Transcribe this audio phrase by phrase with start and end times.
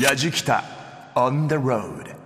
[0.00, 0.64] やじきた
[1.14, 2.16] on the road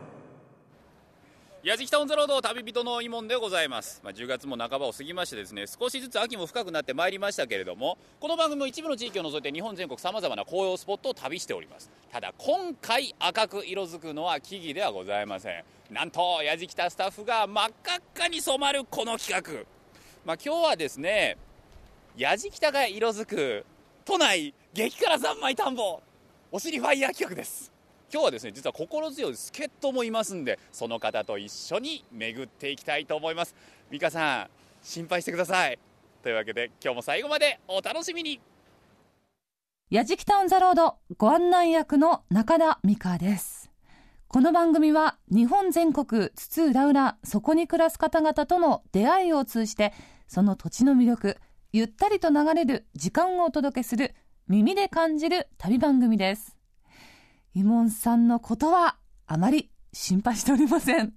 [1.65, 11.91] やじきたオンザロード旅人のイモンでございます、まあ、10月も半ばを過ぎましてですね少しずつ秋も深くなってまいりましたけれどもこの番組も一部の地域を除いて日本全国さまざまな紅葉スポットを旅しております。
[12.13, 15.65] ただ今回赤く色づくのは木々ではございません。
[15.91, 19.65] なんとやじきたスタッフが真っ赤っかに染まるこの企画。
[20.25, 21.39] まあ今日はですね
[22.17, 23.67] やじきたが色づく
[24.05, 26.01] 都内激辛三昧田んぼ
[26.57, 27.73] お尻ファイヤー企画です。
[28.13, 33.57] 今日はですね実は心強い助っ人もいますんでその方と一緒に巡っていきたいと思います。
[33.91, 34.47] 美香さん
[34.81, 35.81] 心配してください。
[36.23, 38.41] というわけで今日も最後までお楽しみに。
[39.91, 43.73] やじきたオンザロードご案内役の中田美香です。
[44.29, 49.93] この番組は日本全国津々浦々そこに暮らす方々との出会いを通じて
[50.29, 51.37] その土地の魅力
[51.73, 54.15] ゆったりと流れる時間をお届けする
[54.47, 56.55] 耳で感じる旅番組です。
[57.55, 61.15] イモンさんのことはあまり心配しておりません。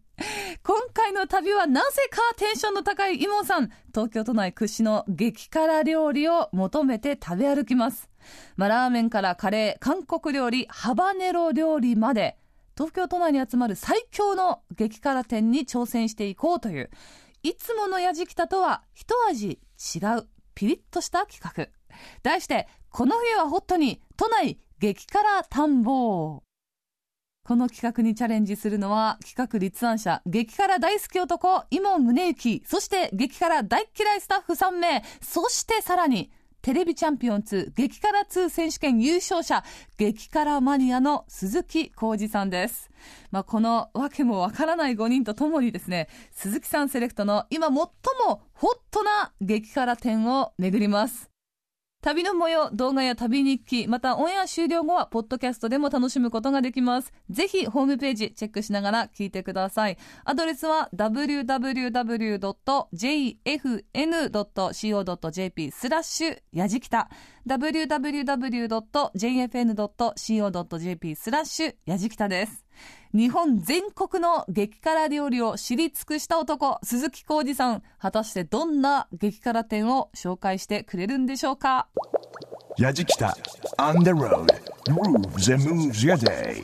[0.63, 3.69] 今回の旅はなぜかテンションの高いイモンさん。
[3.93, 8.09] 東京都内屈指の激辛料理を求めて食べ歩きます、
[8.55, 12.37] まあ、ラーメンからカレー韓国料理ハバネロ料理まで
[12.77, 16.89] 東京都内に集まる最強の激辛店に挑戦していこうという
[17.43, 21.67] いつものやじきたとは一味違うピリッとした企画。
[22.23, 26.43] 題してこの冬はホットに都内激辛探訪
[27.47, 36.29] この企画にチャレンジするのは企画立案者激辛大好き男伊門宗行そして激辛大嫌いスタッフ3名そしてさらに
[36.61, 39.63] テレビチャンピオン2激辛2選手権優勝者
[39.97, 42.89] 激辛マニアの鈴木浩二さんです、
[43.31, 47.87] まあ、このわけもわからない5人とともにですね鈴木さんセレクトの今最も
[48.53, 51.36] ホットな激辛店を巡ります。
[52.07, 57.11] 旅の模様、動画や旅日記、またオンエア終了後は、ポッドキャストでも楽しむことができます。
[57.29, 59.97] ぜひ、ホームページチェックしながら聞いてください。
[60.23, 61.71] アドレスは、www.jfn.co.jp
[65.71, 67.09] スラッシュ、やじきた。
[67.45, 68.35] www.jfn.co.jp
[71.17, 72.66] スラッシュ、やじきたです。
[73.13, 77.83] 日本全国の激辛料理を知り尽くした男、鈴木浩二さん。
[77.99, 81.87] 果たしてどんな激辛店を紹介してくれるんでしょうか？
[82.77, 83.35] やじきた
[83.77, 84.45] on the road.
[84.85, 86.61] Grooves and moves your day.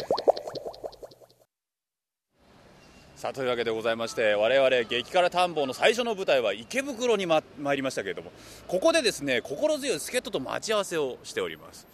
[3.15, 8.33] さあというわけでございまして我々激辛探訪の最初の舞台は池袋にま参りましたけれども
[8.67, 11.87] ここでですね心強い助っ人と待ち合わせをしております。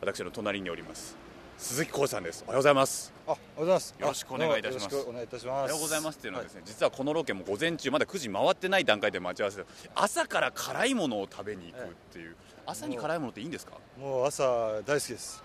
[0.00, 1.16] 私の隣におります
[1.58, 3.94] 鈴木浩二さんですおはようございますあ、おはようございます。
[3.98, 5.60] よろしくお願いいたしますお願いいたします。
[5.60, 12.36] おはようございますっていうのはですね、実はこのロケも午前中まだ9時回ってない段階で待ち合わせで朝から辛いものを食べに行くっていう
[12.66, 13.72] 朝に辛いものっていいんですか？
[13.98, 14.44] もう朝
[14.84, 15.42] 大好きです。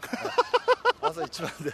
[1.01, 1.73] 朝一番で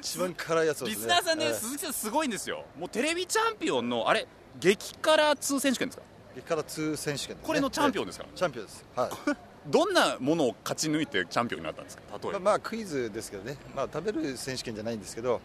[0.00, 0.90] 一番辛いやつね。
[0.90, 4.26] リスナーさんね、ええ鈴木さんすごいんですよもうテレビチャンピオンのあれ
[4.58, 6.04] 激辛2選手権ですか？
[6.36, 7.42] 激辛2選手権ね。
[7.44, 8.24] これのチャンピオンでですか？
[8.24, 8.84] ら、チャンピオンです。
[8.96, 9.10] はい。
[9.66, 12.02] どんなものを勝ち抜いてチャンピオンになったんですか？
[12.22, 13.56] 例えば、まあ、まあクイズですけどね。
[13.74, 15.40] まあ食べる選手権じゃないんですけど、いっ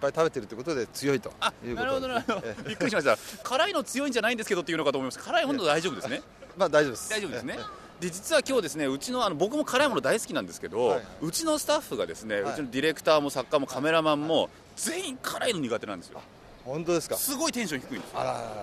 [0.00, 2.42] ぱい食べてるということで強いとあいうなるほどなるほど。
[2.44, 2.68] ええ。
[2.68, 3.18] びっくりしました。
[3.42, 5.18] 辛いの強いんじゃないんですけどっていうのかと思います？
[5.18, 6.22] 辛い本当大丈夫ですね。
[6.56, 7.10] まあ大丈夫です。
[7.10, 7.58] 大丈夫ですね。
[7.58, 11.02] えで実は今日ですねうちのあの僕も辛いもの大好きなんですけど、はい。
[11.22, 12.52] うちのスタッフがですね、はい。
[12.54, 16.20] うちのディレクターも作家もカメラマンも全員辛いの苦手なんですよ。
[16.20, 16.22] え
[16.64, 17.16] 本当ですか？
[17.16, 18.14] すごいテンション低いんです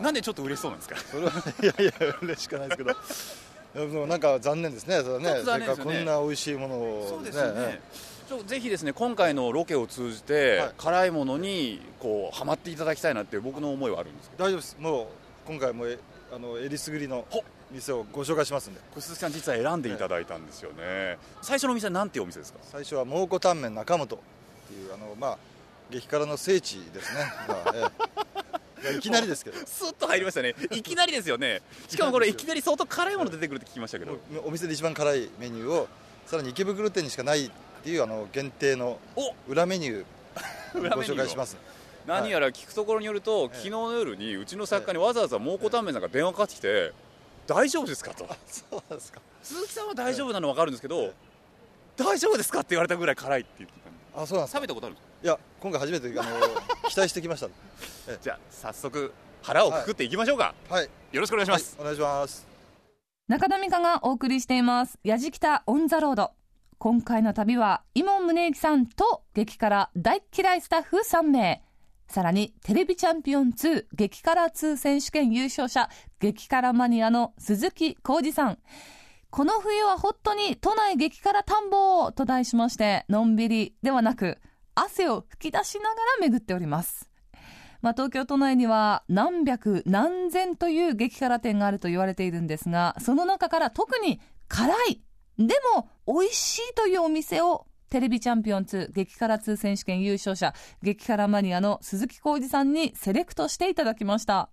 [0.02, 0.98] なんでちょっと嬉しそうなんですか？
[0.98, 1.32] それは
[1.62, 2.96] いやいや嬉しくないですけど。
[3.74, 5.00] なんか残念ですね。
[5.02, 5.66] それはね。
[5.68, 5.76] ね。
[5.84, 7.08] こんな美味しいものを。
[7.10, 7.80] そうですよね、
[8.28, 10.72] ちょぜひですね今回のロケを通じて、はい。
[10.78, 14.44] 辛いものにこうハマっていただきたいなっていう僕の思いはあるんですけど。
[14.44, 14.78] 大丈夫です。
[14.80, 15.08] もう
[15.48, 15.98] 今回もえ
[16.34, 18.82] あのえりすぐりのほ店をご紹介しますんで。
[19.00, 22.60] 鈴木さん実は選んでいただいたんですよね、最初のお店はなんていうお店ですか？
[22.64, 24.18] 最初は蒙古タンメン中本ってい
[24.88, 25.38] うあのまあ
[25.90, 27.20] 激辛の聖地ですね。
[27.48, 28.51] まあええ
[28.98, 29.58] いきなりですけど。
[29.66, 30.56] スッと入りましたね。
[30.72, 31.62] いきなりですよね。
[31.88, 34.18] しかもこれいきなり相当辛いもの出てくるって聞きましたけど。
[34.44, 35.88] お店で一番辛いメニューを
[36.26, 37.52] さらに池袋店にしかないっ
[37.84, 41.58] ていうあの限定のお裏メニュー ご紹介します。
[42.08, 46.94] 何やら聞くところによると、昨日の夜にうちの作家にわざわざ蒙古タンメンさんが電話かかってきて、
[47.46, 48.28] 大丈夫ですかと。
[48.48, 49.22] そうですか。
[49.44, 51.14] 鈴木さんは大丈夫なの分かるんですけど、
[51.98, 54.00] 大丈夫ですかって言われたぐらい辛いって言ってたんで。
[54.16, 54.60] あそうなんですか。
[54.60, 55.11] 食べたことあるんですか？
[55.24, 56.30] いや今回初めてあの
[56.90, 57.50] 期待してきました。
[58.22, 59.14] じゃあ早速
[59.44, 60.90] 腹をくくっていきましょうか、はい。
[61.12, 62.48] よろしくお願いしはいます、お願いします。
[63.28, 64.98] 中田美香がお送りしています。
[65.04, 66.32] やじきたオンザロード。
[66.80, 71.64] 今回の旅は、伊門宗行さんと激辛大嫌いスタッフ3名。
[72.08, 75.90] さらに、テレビチャンピオン2激辛2選手権優勝者、
[76.20, 78.58] 激辛マニアの鈴木浩二さん。
[79.30, 84.40] この冬はホットに都内激辛田んぼと題しまして、のんびりではなく、
[84.76, 87.10] 汗を吹き出しながら巡っております。
[87.82, 95.02] まあ、東京都内には何百何千という激辛店があると言われているんですが、その中から特に辛い、
[95.38, 104.50] でも美味しいというお店をテレビチャンピオン2激辛2選手権優勝者、激辛マニアの鈴木浩二さんにセレクトしていただきました。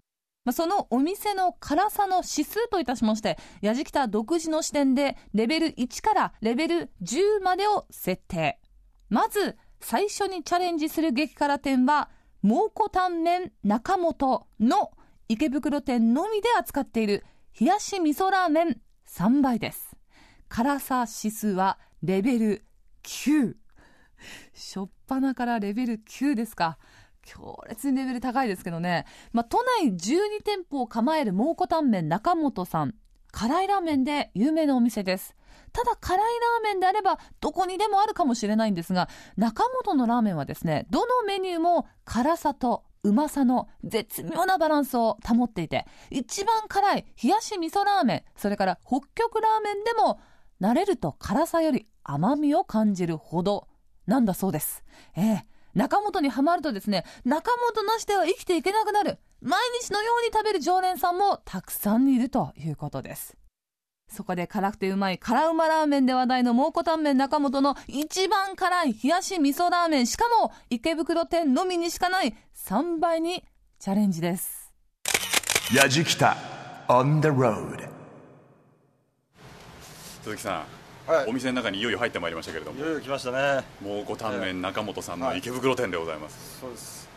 [0.52, 8.58] そのお店の辛さの指数といたしまして、やじきた独自の視点でレベル1からレベル10までを設定。
[9.10, 12.10] まず、最初にチャレンジする激辛店は、
[12.42, 14.92] 蒙古タンメン中本の
[15.28, 17.24] 池袋店のみで扱っている
[17.58, 19.96] 冷やし味噌ラーメン3倍です。
[20.48, 22.64] 辛さ指数はレベル
[23.02, 23.54] 9。
[24.54, 26.78] しょっぱなからレベル9ですか。
[27.22, 29.04] 強烈にレベル高いですけどね。
[29.32, 32.94] まあ、都内12店舗を構える蒙古タンメン中本さん。
[33.32, 35.34] 辛いラーメンで有名なお店です。
[35.72, 50.20] ただ辛いラーメンであればどこにでもあるかもしれないんですが、中本のラーメンはですね、どのメニューも辛さとうまさの絶妙なバランスを保っていて、一番辛い冷やし味噌ラーメン、それから北極ラーメンでも、
[50.60, 53.68] 慣れると辛さより甘みを感じるほど
[54.06, 54.82] なんだそうです。
[55.16, 55.44] ええ
[55.74, 59.18] 中本にはまるとですね、中本なしでは生きていけなくなる。
[59.40, 63.37] 毎日のように食べる常連さんもたくさんいるということです。
[64.08, 73.44] そこで辛くてうまい辛うまラーメンで話題の蒙古タンメン中本の一番辛い冷やし味噌ラーメン、しかも池袋店のみにしかない3倍に
[73.78, 74.72] チャレンジです。
[75.70, 76.34] Yajikita
[76.88, 77.86] on the road.
[80.24, 80.64] 鈴木さ
[81.06, 81.26] ん、はい。
[81.28, 82.78] お店の中にいよいよ入ってまいりましたけれども。
[82.78, 83.64] いよいよ来ましたね。
[83.82, 87.08] 蒙古タンメン中本さんの池袋店でございます、そうです。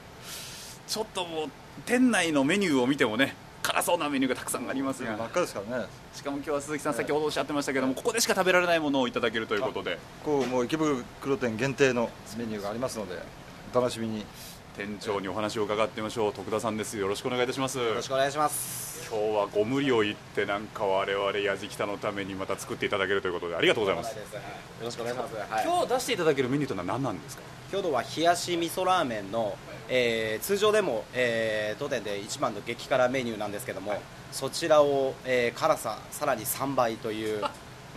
[0.88, 1.50] ちょっともう
[1.86, 5.16] 店内のメニューを見てもね辛そうなメニューがたくさんありますが。
[5.16, 5.86] 真っ赤ですからね。
[6.14, 10.00] しかも今日は鈴木さん先ほどおっしゃってましたけどもここでしか食べられないものをいただけるということで。
[10.24, 13.22] こうもう池袋店限定のメニューがありますので
[13.74, 14.26] お楽しみに
[14.78, 16.34] 店長にお話を伺ってみましょう。
[16.34, 16.98] 徳田さんです。
[16.98, 17.78] よろしくお願いいたします。
[17.78, 19.10] よろしくお願いします。
[19.10, 24.16] 今日はご無理を言ってなんか我々やじきたのためにまた作っていただけるということでありがとうございます。
[24.16, 24.22] よ
[24.82, 27.44] ろしくお願いします、はい、今日出していただけるメニューというのは何なんですか？
[27.74, 29.58] 今日は冷やし味噌ラーメンの、
[29.90, 34.02] えー通常でも、えー当店で一番の激辛メニューなんですけども、
[34.32, 37.44] そちらを、えー辛ささらに3倍という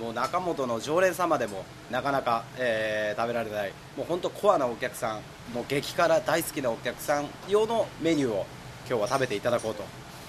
[0.00, 3.72] もう中本の常連様でもなかなか、えー食べられない。
[3.96, 5.20] もう本当コアなお客さん
[5.54, 8.46] もう激辛大好きなお客さん用のメニューを
[8.88, 9.84] 今日は食べていただこうと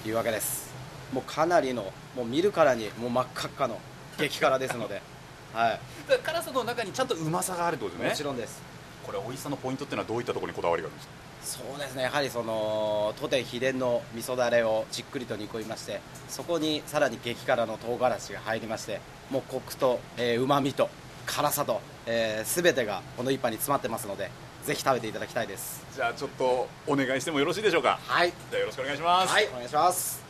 [0.07, 0.71] いうわけです。
[1.11, 3.79] もうかなりのもう見るからにもう真っ赤っかの
[4.17, 5.01] 激辛ですので、
[5.53, 5.79] はい、
[6.23, 8.09] 辛さの中にちゃんとうまさがあるってことですね。
[8.09, 8.61] もちろんです。
[9.05, 11.13] これ美味しさのポイントっていうのはどういったところにこだわりがあるんですか？
[11.45, 12.03] そうですね。
[12.03, 18.99] やはりその当店秘伝の味噌だれをじっくりと煮込みましてそこにさらに激辛の唐辛子が入りまして
[19.29, 19.99] もうコクと
[20.39, 20.89] うまみと
[21.27, 24.31] 辛さと、えー、全てがこの一杯に詰まってますので
[24.65, 25.85] ぜひ食べていただきたいです。
[25.95, 27.99] じゃあちょっとお願いしてもよろしいでしょうか？
[28.07, 28.33] はい。
[28.49, 29.31] じゃあよろしくお願いします。
[29.31, 30.25] はいお願いします。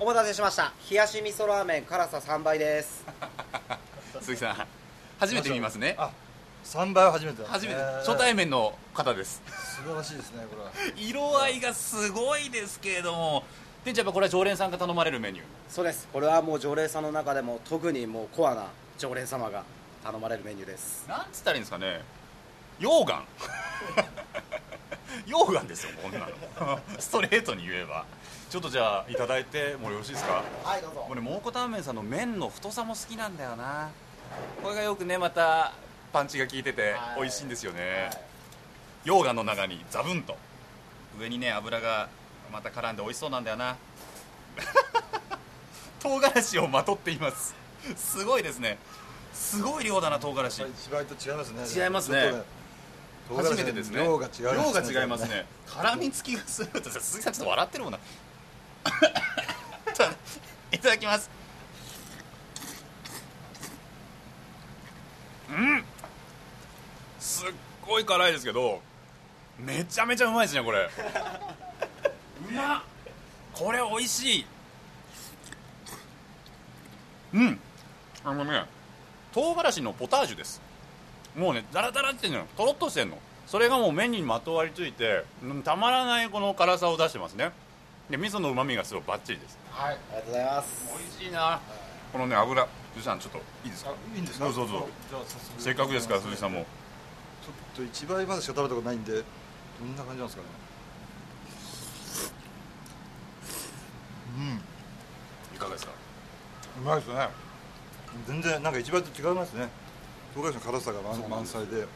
[0.00, 0.72] お待たせしました。
[0.90, 3.04] 冷やし味噌ラーメン辛さ3倍です。
[4.20, 4.66] 鈴木さん
[5.20, 5.94] 初めて見ますね。
[5.96, 6.10] あ
[6.64, 7.78] 3倍は初めてだ初めて。
[7.78, 9.42] えー初対面の方です。
[9.46, 10.70] 素晴らしいですねこれは。
[10.96, 13.44] 色合いがすごいですけれども。
[13.84, 15.44] 店長やっぱこれは常連さんが頼まれるメニュー。
[15.68, 16.06] そうです。
[16.12, 18.66] これはもう常連さんの中でも特にもうコアな
[18.98, 19.62] 常連様が
[20.04, 21.06] 頼まれるメニューです。
[21.08, 22.02] なんつったらいいんですかね。
[22.78, 23.24] 溶岩。
[25.26, 26.26] 溶岩ですよこんなの。
[26.98, 28.04] ストレートに言えば。
[28.50, 30.42] ちょっとじゃあいただいてもよろしいですか？
[30.64, 31.06] はいどうぞ。
[31.08, 33.88] 俺蒙古タンメンさんの麺の太さも好きなんだよな。
[34.62, 35.72] これがよくねまた
[36.12, 37.20] パンチが効いててはい。
[37.20, 38.10] 美味しいんですよね、
[39.04, 40.36] 溶岩の中にザブンと。
[41.18, 42.08] 上にね油が
[42.52, 43.76] また絡んで美味しそうなんだよな。
[46.00, 47.54] 唐辛子をまとっています。
[47.96, 48.78] すごいですね。
[49.32, 50.62] すごい量だな唐辛子。
[50.62, 51.82] 一倍と違いますね。
[51.84, 52.42] 違いますね。
[53.28, 54.02] 初めてですね。
[54.02, 54.92] 量が違いますね。
[54.92, 55.46] 量が違いますね。
[55.66, 57.98] 絡みつきがするって鈴木さんちょっと笑ってるもんな。
[60.72, 61.30] いただきます。
[65.50, 65.84] うん
[67.30, 67.48] すっ
[67.86, 68.80] ごい辛いですけど
[69.56, 70.90] めちゃめちゃうまいですねこれ。
[72.50, 72.82] うまっ。
[73.52, 74.46] これ美味しい。
[77.34, 77.60] うん。
[78.24, 78.64] あのね
[79.32, 80.60] 唐辛子のポタージュです。
[81.36, 83.18] もうねザラザラっていうのとろっとしてんの。
[83.46, 87.52] それがもう麺にまとわりついてうんたまらないこの辛さを出してますね。
[88.10, 89.56] で味噌のうまみがすごいバッチリです。
[89.70, 89.94] はい。
[89.94, 90.92] ありがとうございます。
[90.98, 91.60] 美味しいな。
[92.12, 93.90] このね油鈴木さんちょっといいですか？
[93.90, 94.46] あいいんですか？
[94.46, 94.88] どうぞどうぞ。
[95.10, 95.62] じゃあ早速。
[95.62, 96.66] せっかくですから鈴木さんも
[97.42, 99.20] ちょっと1倍までしか食べたことないんでど
[99.84, 100.48] んな感じなんですかね。
[104.38, 104.60] うん。
[105.54, 105.92] ゆかがですか？
[106.78, 107.28] うまいですね。
[108.26, 109.68] 全然なんか一番と違いますね。
[110.34, 111.86] 唐辛子の辛さが満満載で。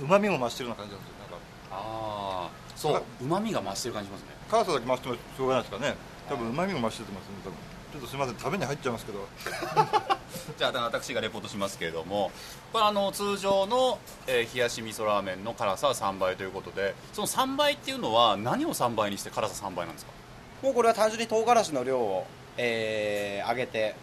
[0.00, 1.36] うまみも増してるような感じなんですよなんか。
[1.70, 3.02] ああそう。
[3.20, 4.28] うまみが増してる感じしますね。
[4.50, 5.96] 辛さだけ増してもしょうがないですかね。
[6.28, 7.56] 多分うまみも増しててますね多分
[7.92, 9.26] ちょっとすみません食べに入っちゃいますけど。
[10.58, 12.30] じゃあ私がレポートしますけれども。
[12.72, 20.12] これあの通常の、えー冷やし味噌ラーメンの辛さは3倍ということでその3倍っていうのは何を3倍にして辛さ3倍なんですか？
[20.62, 23.94] もうこれは単純に唐辛子の量を、えー上げて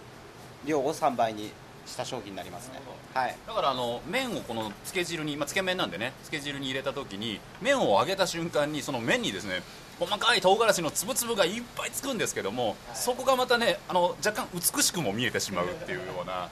[0.65, 1.51] 量を3倍に
[1.86, 2.79] した商品になりますね。
[3.15, 3.36] はい。
[3.48, 9.63] だからあの麺をこのつけ汁に、まあ、つけ麺なんでねつけ汁に入れた時に麺を揚げた瞬間にその麺にですね
[9.99, 16.49] 細かい唐辛子の粒々がいっぱいつくんですけども、そこがまたねあの若干美しくも見えてしまうっていうような。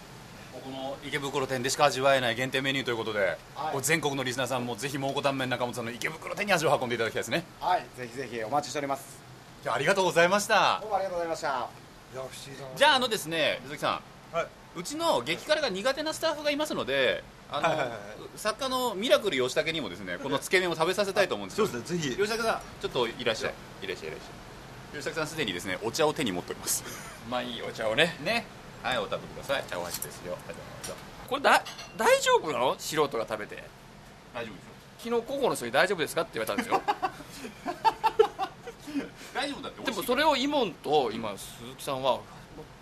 [0.52, 3.38] この池袋店でしか味わえない限定メニューということで、
[3.72, 7.46] これ全国のリスナーさんもぜひ蒙古タンメン中本さんの池袋店に足を運んでいただきたいですね。
[7.62, 7.86] はい。
[7.96, 9.18] ぜひぜひお待ちしております。
[9.64, 10.80] じゃあありがとうございました。
[10.82, 11.48] どうもありがとうございました。
[11.48, 11.68] いや
[12.14, 12.76] 不思議だな。
[12.76, 14.02] じゃああのですね鈴木さ
[14.34, 14.36] ん。
[14.36, 14.48] はい。
[14.76, 17.98] うちの激辛が苦手なスタッフがいますのであの、はいはいはい。
[18.36, 22.16] 作家のミラクル吉武にもですね このつけ麺を食べさせたいと思うんですよそうですねぜひ。
[22.16, 23.54] 吉武さんちょっといらっしゃい。
[23.84, 26.84] いらっしゃいいらっしゃい吉武さんすでにですねお茶を手に持っております。
[27.30, 28.16] まあいいお茶をね。
[28.24, 28.46] ね。
[28.84, 29.64] はいお食べください。
[29.70, 30.38] 茶お箸ですよ。
[31.28, 31.62] これだ
[31.98, 32.76] 大丈夫なの？
[32.80, 33.64] 素人が食べて。
[34.34, 34.72] 大丈夫ですよ。
[35.00, 36.82] 昨日高校の人に大丈夫ですかって言われたんですよ。
[39.34, 42.20] 大丈夫だってでもそれをイモンと今鈴木さんは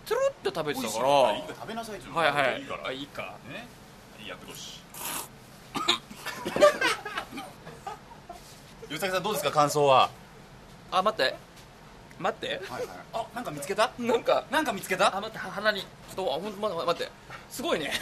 [0.06, 1.40] トゥルって食べてたかかららい。
[1.40, 1.48] いか。
[1.50, 2.62] ら食べなさいっていうのはいはい。
[2.62, 2.88] いいから。
[2.88, 3.22] あいいか。
[3.50, 3.68] ね
[4.26, 4.82] いいやってろし
[8.90, 10.10] 吉武さんどうですか感想は？
[10.92, 11.36] あ待って。
[12.20, 12.60] 待って？
[13.14, 13.92] あなんか見つけた？
[14.00, 14.46] なんか。
[14.50, 15.16] なんか見つけた？
[15.16, 15.82] あ待っては鼻に。
[15.82, 17.12] ちょっとあほん待って待って。
[17.52, 17.92] すごいね。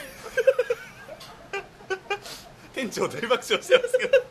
[2.74, 4.24] 店長大爆笑してますけど。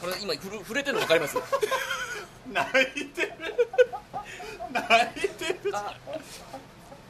[0.00, 1.36] これ今ふる触れてるの分かります？
[2.52, 3.32] 泣いてる。
[4.72, 5.72] 泣いてる。
[5.76, 5.94] あ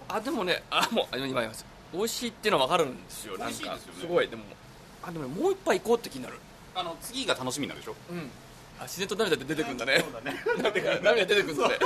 [0.08, 3.44] あでもねあもうあ今言います美味しいっていうのは分かるんですよなんか。
[3.48, 4.00] 美味しいですよね。
[4.00, 4.28] すごい。
[4.28, 4.42] でも
[5.02, 6.36] あでもねもう一杯行こうって気になる。
[6.74, 7.94] あの次が楽しみになるでしょ？
[8.10, 8.30] うん。
[8.80, 10.00] あ自然と涙で出てくるんだね。
[10.00, 10.40] そうだね。
[11.02, 11.78] 涙出てくるんだね。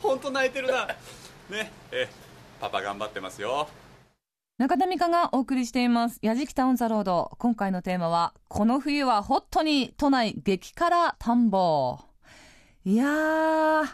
[0.00, 0.86] 本当泣いてるな。
[1.50, 1.72] ね。
[1.90, 2.08] え
[2.60, 3.68] パパ頑張ってますよ。
[4.58, 11.98] 中田美香がお送りしています「やじきタウンザロード」今回のテーマは「この冬はホットに都内激辛田んぼ」
[12.86, 13.86] いやー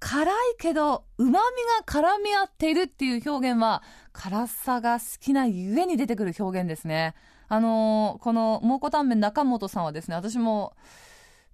[0.00, 7.14] 辛いけど旨味が絡み合っているっていう表現は辛さが好きなゆえに出てくる表現ですね。
[7.48, 10.76] あのーこの蒙古タンメン中本さんはですね私も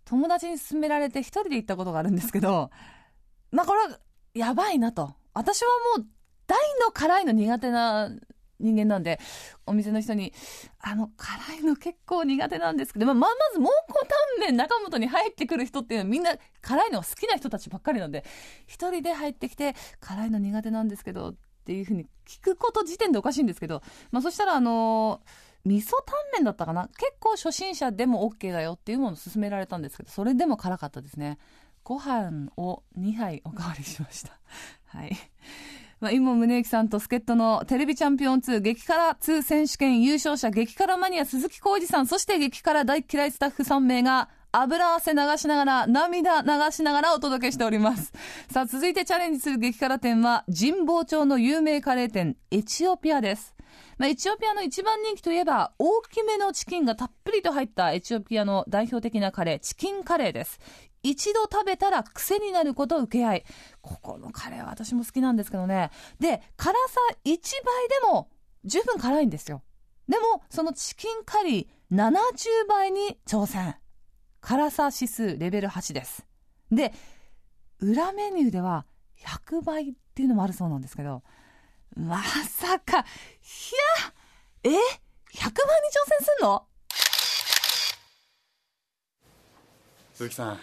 [0.05, 2.71] 友達に勧められて一人で行ったことがあるんですけど
[3.53, 3.99] まあこれは
[4.35, 5.15] やばいなと。
[5.33, 6.07] 私はもう
[6.47, 8.11] 大の辛いの苦手な
[8.61, 9.19] 人間なんで、
[9.67, 10.33] お店の人に、
[10.81, 18.25] あの、辛いの結構苦手なんですけど、まあ、まず、蒙古タンメン中本に入ってくる人っていうのはみんな辛いのが好きな人たちばっかりなんで、
[18.67, 21.35] 一人で入ってきて、辛いの苦手なんですけど、っ
[21.65, 25.23] ていうふうに聞くこと時点でおかしいんですけど、まあそしたら、あの
[25.65, 26.89] 味噌タンメンだったかな？
[26.89, 31.39] 結構初心者でも OK だよっていうものを勧められたんですけど、それでも辛かったですね。
[31.83, 34.39] ご飯を2杯おかわりしました。
[34.87, 35.17] はい。
[36.05, 48.13] まあ、今宗行さんと助っ人のテレビチャンピオン2激辛2選手権優勝者激辛マニア鈴木浩二さん、そして激辛大嫌いスタッフ3名が油汗流しながら、涙流しながらお届けしております。
[48.53, 53.55] さあ、続いてチャレンジする激辛店は、神保町の有名カレー店、エチオピアです。
[53.97, 60.61] まあ、エチオピアの一番人気といえば、大きめのチキンがたっぷりと入ったエチオピアの代表的なカレー、チキンカレーです。
[61.05, 63.45] 一度食べたら癖になること受け合い。
[63.83, 65.91] ここのカレーは私も好きなんですけどね。
[66.19, 67.29] で、辛さ1
[67.65, 68.31] 倍でも
[68.65, 69.63] 十分辛いんですよ。
[70.09, 73.77] でも、そのチキンカリー70倍に挑戦。
[74.41, 76.27] 辛さ指数レベル8です。
[76.73, 76.93] で、
[77.81, 78.87] 裏メニューでは
[79.21, 81.23] 100倍っていうのもあるそうなんですけど、
[81.97, 83.05] まさか、いや、
[84.65, 84.81] え ?100 倍に
[85.37, 85.53] 挑
[86.09, 86.67] 戦すんの？
[90.15, 90.61] 鈴木さん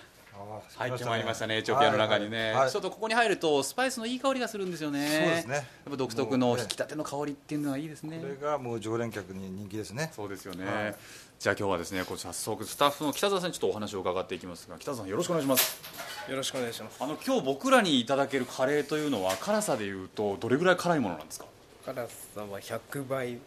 [0.75, 5.07] 入ってまいりましたねエチオピアの中にね、はいはいちょっとここに入るとスパイスのいい香りがするんですよね。
[5.07, 5.55] そうですね。
[5.55, 8.19] やっぱ独特の引き立ての香りっていうのはいいですね。
[8.19, 10.11] これがもう常連客に人気ですね。
[10.15, 10.95] そうですよね、はい。
[11.39, 15.81] じゃあ今日はですねこう早速スタッフの北澤さんにちょっとお話を伺っていきますが北澤さんよろしくお願いします。
[16.29, 16.97] よろしくお願いします。
[17.01, 21.45] あの今日僕らにいただけるカレーというのは辛さでいうとどれぐらい辛いものなんですか？
[21.85, 23.39] 辛さは100倍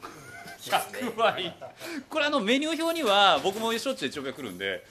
[0.61, 1.57] 100倍。
[2.09, 4.85] これあのメニュー表には僕もしょっちゅうエチオピア来るんで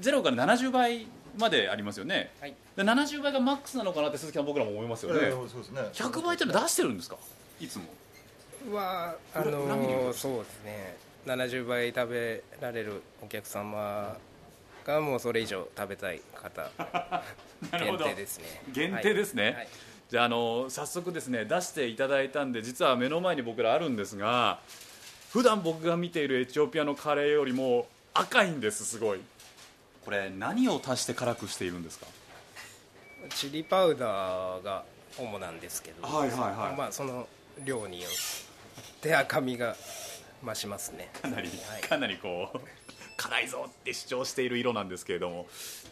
[0.00, 1.06] 0から70倍
[1.38, 2.54] までありますよね、はい。
[2.76, 5.80] で70倍がマックスなのかなって鈴木さん僕らも思いますよね、ええそうですね。
[5.92, 7.16] 100倍ってのは出してるんですか？
[7.60, 7.84] いつも。
[8.74, 10.96] はあ裏裏メニューのそうですね。
[11.26, 14.16] 70倍食べられるお客様
[14.84, 16.70] がかもうそれ以上食べたい方。
[17.78, 18.62] 限定ですね。
[18.72, 19.54] 限定ですね、はい。
[19.54, 19.68] はい。
[20.10, 24.58] じゃああの早速ですね出していただいたんで実は目の前に僕らあるんですが
[25.32, 29.20] 普段僕が見ているエチオピアのカレーよりも赤いんですすごい
[30.04, 32.06] これ何を足して辛くしているんですか？
[33.34, 34.84] チリパウダーが
[35.18, 36.76] 主なんですけど、はいはいはい。
[36.76, 37.28] まあその
[37.64, 38.12] 量によっ
[39.00, 39.76] て赤みが
[40.44, 41.10] 増しますね。
[41.20, 41.82] かなり、はい。
[41.82, 42.58] かなりこう
[43.16, 45.46] 辛いぞって主張している色なんですけれども。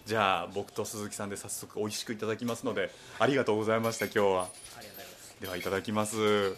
[0.07, 4.25] じゃあ僕と鈴木さんで早速美味しくいただきますのでありがとうございました今日は。
[4.25, 5.37] ありがとうございます。
[5.43, 6.57] ではいただきます。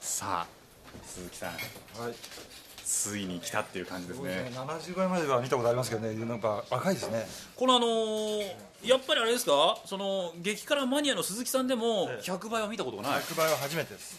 [0.00, 0.46] さあ
[1.04, 1.50] 鈴木さん。
[1.50, 2.14] はい
[2.90, 4.50] ついに来たっていう感じですそうですね。
[4.50, 6.14] ね70倍までは見たことありますけどね。
[6.24, 7.26] なんか赤いですね。
[7.54, 8.52] このあのー
[8.82, 9.76] やっぱりあれですか？
[9.84, 12.30] その激辛マニアの鈴木さんでもええ。
[12.30, 13.20] 100倍は見たことがない。
[13.20, 14.18] 100倍は初めてです。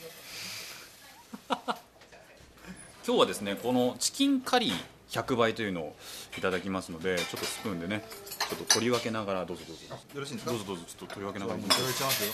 [1.50, 4.74] 今日はですねこのチキンカリー
[5.10, 5.96] 100倍というのを
[6.38, 8.06] いただきますのでちょっとスプーンでね
[8.50, 9.84] ちょっと取り分けながらどうぞどうぞ。
[10.14, 10.52] よろしいんですか？
[10.52, 11.60] どうぞどうぞちょっと取り分けながら。
[11.60, 12.34] いただいちゃいますよ。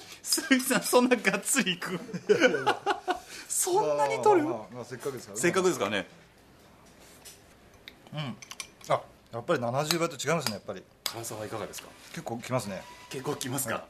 [0.22, 2.00] 鈴木さんそんながっつりいく？
[3.50, 4.46] そんなに取る？
[4.46, 6.06] まあまあまあまあせっかくですからせっかくですからね。
[8.88, 9.00] あ
[9.32, 10.82] やっぱり70倍と違いますねやっぱり。
[11.04, 11.88] 辛さはいかがですか？
[12.10, 12.82] 結構きますね。
[13.10, 13.84] 結構きますか、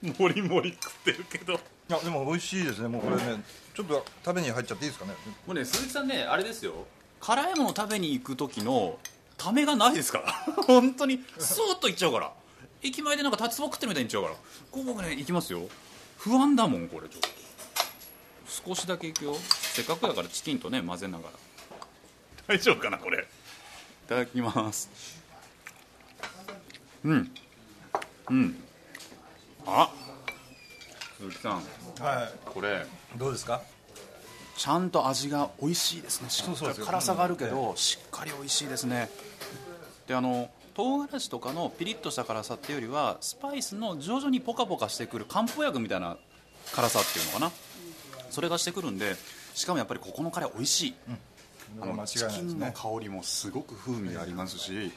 [0.18, 1.54] もりもり食ってるけど。
[1.54, 2.88] いやでも美味しいですね。
[2.88, 3.42] もうこれね
[3.74, 5.14] ちょっと食べに入っちゃっていいですかね？
[5.46, 6.86] もうね鈴木さんねあれですよ。
[7.20, 8.98] 辛いもの食べに行く時の
[9.38, 10.32] ためがないですから。
[10.64, 12.32] 本当にスーッと行っちゃうから。
[12.82, 14.48] 駅前でなんか立ちそば食ってるみたいに行っちゃうから。
[14.70, 15.68] こう僕ね行きますよ
[16.20, 17.28] 不安だもんこれちょっと。
[18.46, 19.34] 少しだけいくよ。
[19.34, 21.30] せっかくだからチキンとね混ぜながら。
[22.46, 23.18] 大丈夫かなこれ。
[23.18, 23.22] い
[24.06, 24.90] ただきます。
[27.04, 27.30] うん。
[28.28, 28.56] うん。
[29.66, 29.90] あ。
[31.18, 31.52] 鈴木さん。
[31.54, 32.86] はこれ。
[33.14, 33.62] いどうですか？
[34.58, 39.08] ちゃんと味が美味しいですねしっかりそうそうですよ辛さがあるけど、しっかり美味しいですね
[40.06, 40.50] であの
[40.80, 46.16] 唐辛子とかのピリッとした辛さっていうよりはスパイスの徐々にポカポカしてくる漢方薬みたいな
[46.72, 47.52] 辛さっていうのかな。
[48.30, 49.14] それがしてくるんで
[49.54, 50.94] しかもやっぱりここのカレー美味しい、
[51.82, 54.90] あの間違いチキンの香りもすごく風味がありますしい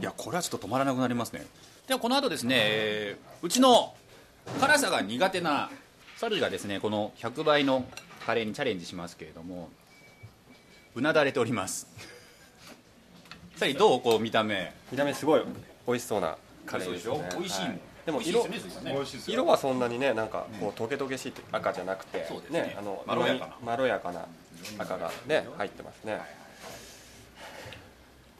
[0.00, 1.46] やこれはちょっと止まらなくなりますね。
[1.86, 3.94] ではこの後ですね、えーうちの
[4.60, 5.70] 辛さが苦手な
[6.16, 7.84] サルがですねこの100倍の
[8.26, 9.68] カレーにチャレンジしますけれども
[10.96, 11.86] うなだれております
[13.56, 14.72] サリどうこう見た目？
[14.90, 15.42] 見た目すごい
[15.86, 16.36] 美味しそうな
[16.66, 17.14] カレーですね。
[17.14, 17.38] しょ？
[17.38, 17.70] 美味しいもん。
[17.70, 18.46] はでも色
[19.26, 22.76] 色はそんなにねなんかこうトゲトゲしいって赤じゃなくてね。
[22.78, 23.56] あのまろやかな。
[23.64, 24.26] まろやかな
[24.78, 26.20] 赤がね入ってますね。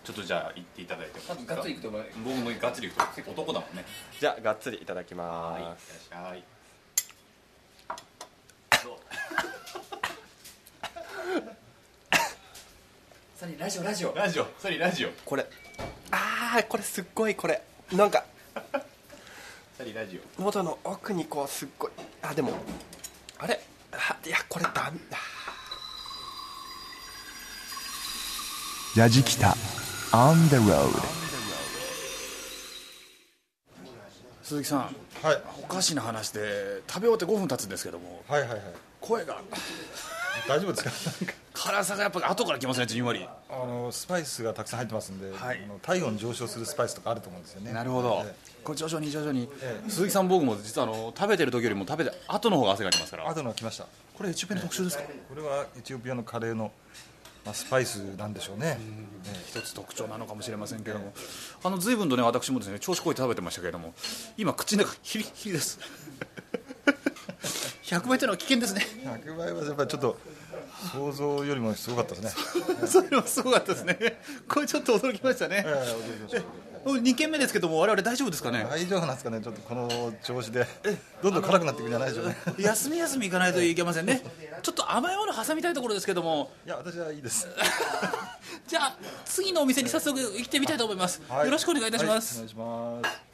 [0.04, 1.12] ちょっとじゃあ言っていただいて
[1.46, 2.02] ガッツリいくと僕
[2.36, 3.84] もガッツリいくと男だもんね。
[4.20, 5.62] じゃあがっつりいただきはい。
[5.62, 6.42] いらっますしゃい
[13.44, 14.14] サリラジオラジオ。
[14.14, 15.10] ラジオサリラジオ。
[15.26, 15.46] これ。
[16.10, 17.60] ああこれすっごいこれ。
[17.92, 18.24] なんか。
[19.76, 20.42] サリラジオ。
[20.42, 21.90] 喉の奥にこうすっごい。
[22.22, 22.54] あでも。
[23.36, 23.62] あれ？
[23.92, 24.98] あいやこれダメ。
[25.10, 25.18] だ
[28.96, 29.54] ラジキタ。
[30.12, 30.88] On the road
[34.42, 34.96] 鈴木さん。
[35.22, 35.42] はい。
[35.62, 38.24] おかしな話で食べ終わって5分経つんですけども。
[38.26, 38.60] はいはいはい。
[39.02, 39.42] 声が。
[40.48, 41.34] 大丈夫ですか？
[41.64, 43.26] 辛さがやっぱ後からきますねじんわり。
[43.48, 45.62] あのスパイスがたくさん入ってますんで、はい。
[45.64, 47.72] あの体温上昇するスパイスとかあると思うんですよね。
[47.72, 48.22] なるほど。
[48.26, 49.48] えこれ徐々に徐々に。
[49.62, 49.90] ええ。
[49.90, 53.24] 鈴木さん僕も実はあの食べてる時よりも食べて後の方が汗がきますから。
[53.24, 53.86] え後のが来ました。
[54.14, 55.04] これエチオピアの特徴ですか？
[55.04, 56.70] これはエチオピアのカレーの、
[57.46, 58.78] まあ、スパイスなんでしょうね。
[59.48, 61.14] 一つ特徴なのかもしれませんけれども。
[61.62, 63.94] あの随分とね私もですね調子こいて食べてましたけれども
[64.36, 65.78] 今口の中ヒリヒリです。
[67.84, 68.86] 100倍というのは危険ですね。
[69.04, 70.18] 100倍はやっぱりちょっと
[70.88, 72.36] 想像よりもすごかったです
[72.82, 72.86] ね。
[72.86, 74.20] それはすごかったですね。
[74.48, 75.64] これちょっと驚きましたね。
[75.66, 76.64] ええ驚きました。
[76.84, 78.66] 2軒目ですけども我々大丈夫ですかね？
[78.68, 79.40] 大丈夫なんですかね。
[79.40, 80.66] ちょっとこの調子で。
[81.22, 82.36] どんどん辛くなっていくんじゃないでしょうね。
[82.58, 84.22] 休み休み行かないといけませんね。
[84.62, 86.50] ちょっと甘いもの挟みたいところですけども。
[86.66, 87.48] いや私はいいです。
[88.68, 91.46] じゃあ次のお店に早速行ってみたいと思います、はい。
[91.46, 93.33] よろしくお願いいたします、はいお願いします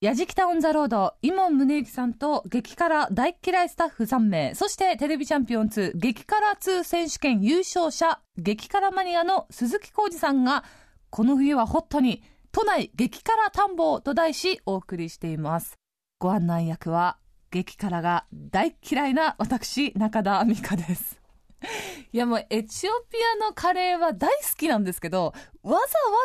[0.00, 10.64] やじきたオンザロード、イモン宗行さんと激辛大嫌いスタッフ3名、そしてテレビチャンピオン2激辛2選手権優勝者、激辛マニアの鈴木浩二さんが、
[11.10, 15.74] この冬はホットに、都内激辛探訪と題しお送りしています。
[16.18, 17.18] ご案内役は、
[17.50, 21.20] 激辛が大嫌いな私、中田美香です。
[22.10, 25.78] いやもうエチオピアのカレーは大好きなんですけど、わ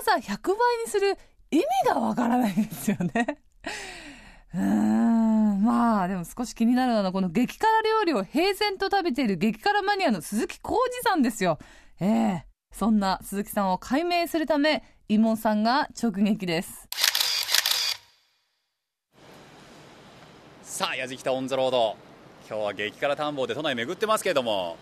[0.05, 1.17] ざわざ100倍にする
[1.51, 3.41] 意味がわからないんですよね。
[4.53, 11.59] うーん、まあでも少し気になるのはこの激辛料理を平然と食べている激辛マニアの鈴木浩二さんですよ。
[11.99, 16.89] ええそんな鈴木さんを解明するため、イモンさんが直撃です。
[20.61, 21.95] さあ、やじきたオンザロード。
[22.49, 24.75] 今日は激辛探訪で都内巡ってますけれども、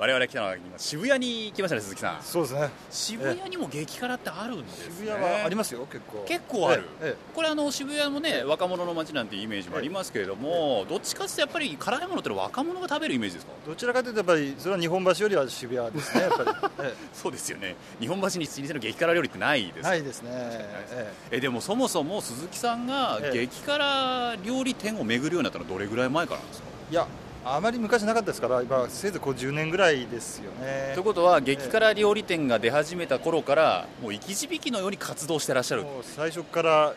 [0.00, 2.22] 我々来たのは今渋谷に来ましたね、鈴木さん。
[2.22, 2.70] そうですね。
[2.90, 4.94] 渋谷にも激辛ってあるんですね。
[4.96, 6.24] 渋谷はありますよ結構。
[6.26, 13.52] 結構ある、えええこれあの渋谷もね若者の街なんてイメージもありますけれども、どっちかってやっぱり辛いものってのは若者が食べるイメージですか？
[13.66, 16.50] えどちらかというとやっぱりそれは日本橋よりは渋谷ですねやっぱり、
[16.88, 17.76] えそうですよね。
[18.00, 19.78] 日本橋に老舗の激辛料理ってないです。
[19.80, 23.46] えないですね、ええでもそもそも鈴木さんがええ。
[23.46, 27.06] 激辛料理店を巡るようになったのはどれぐらい前からなんですか、えいや
[27.44, 30.92] あまり昔なかったですから今せいぜいこう10年ぐらいですよね。
[30.94, 35.86] ということは激辛料理店が出始めた頃からもう生き字引のように活動してらっしゃる。
[36.02, 36.94] 最初から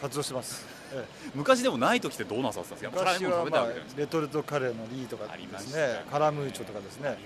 [0.00, 1.04] 活動してます、ええ。
[1.34, 3.00] 昔でもない時ってどうなさってたんですか？
[3.00, 3.66] 昔はまあ
[3.96, 6.04] レトルトカレーのリーとかですね。
[6.10, 7.18] カラムーチョとかですね。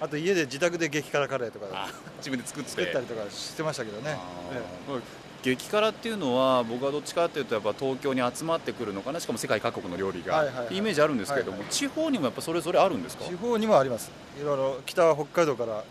[0.00, 2.70] あと家で自宅で激辛カレーとかあ自分で作って。
[2.70, 4.16] 作ったりとかしてましたけどね、
[5.44, 11.68] 激辛っていうのは僕はどっちかっていうとやっぱ東京に集まってくるのかなしかも世界各国の料理が、はいはいはいイメージあるんですけれども、はい。
[11.68, 13.24] 地方にもやっぱそれぞれあるんですか？
[13.26, 14.10] え地方にもあります。
[14.40, 15.84] いろいろ北は北海道から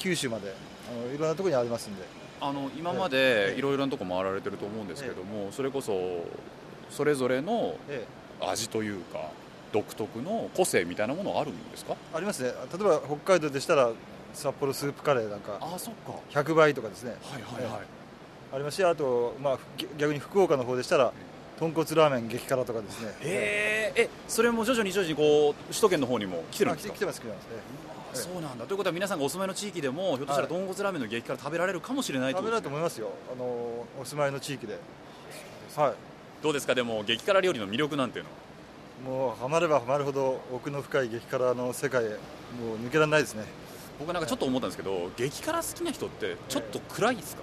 [0.00, 0.52] 九州まで
[0.92, 2.02] あのいろんなところにありますんで。
[2.40, 3.52] あの今まええ。
[3.52, 6.24] でいろいろなとこ回られてると思うんですけども、それこそ
[6.90, 8.04] それぞれのえ
[8.40, 9.30] 味というか
[9.72, 11.92] 独特の個性みたいなものあるんですか？
[11.92, 12.48] えありますね。
[12.48, 13.92] 例えば北海道でしたら
[14.34, 15.58] 札幌スープカレーなんか。
[15.60, 16.14] あそっか。
[16.32, 17.14] 100倍とかですね。
[17.22, 17.82] はいはいはい、
[18.52, 21.12] ありますしあと、まあ、ぎ逆に福岡の方でしたら
[21.58, 23.14] 豚骨ラーメン激辛とかですね。
[23.22, 26.92] えー、えそれも徐々に徐々にこう首都圏の方にも来てるんですか？
[26.92, 27.50] あ来てます来てますね。
[28.12, 28.66] あそうなんだ。
[28.66, 33.10] ということは皆さんがお住まいの地域でもひょっとしたらはい豚骨ラーメンの激辛食べられるかもしれないって食べられると思いますよ。
[33.32, 34.78] あのお住まいの地域で。
[35.76, 35.94] はい。
[36.42, 36.74] どうですか？
[36.74, 38.36] でも激辛料理の魅力なんていうのは？
[39.28, 42.16] もうハマればハマるほど奥の深い激辛の世界へもう
[42.86, 43.44] 抜けられないですね。
[43.98, 47.42] 僕なんかちょっと思ったんですけど激辛好きな人ってちょっと暗いですか、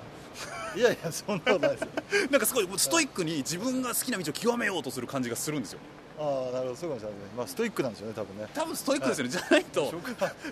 [0.75, 1.88] いやいやそんなことないですよ。
[2.32, 5.79] なんかすごいストイックに自分が好きな道を極めようとする感じがするんですよ。
[6.21, 7.25] ああなるほどそうかもしれないね。
[7.38, 8.45] まあストイックなんですよね多分ね。
[8.53, 9.93] 多分ストイックですよね、じゃないと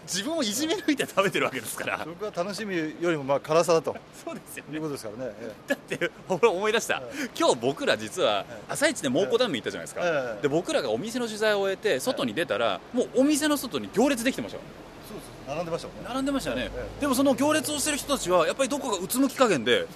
[0.04, 2.00] 自分をいじめ抜いて食べてるわけですから。
[2.06, 3.96] 食は楽しみよりもまあ辛さだと。
[4.26, 7.02] そうですよいうことですからね、えだってほら思い出した、
[7.38, 14.60] 今日僕ら実は朝一で猛虎ダム行ったじゃないですか、ええで僕らがお店の取材を終えて外に出たら、もうお店の外に行列できてました
[15.48, 16.04] 並んでましたもんね。
[16.08, 17.02] 並んでましたよね、ええ。
[17.02, 19.88] でもその行列をしてる人たちはやっぱりどこかうつむき加減で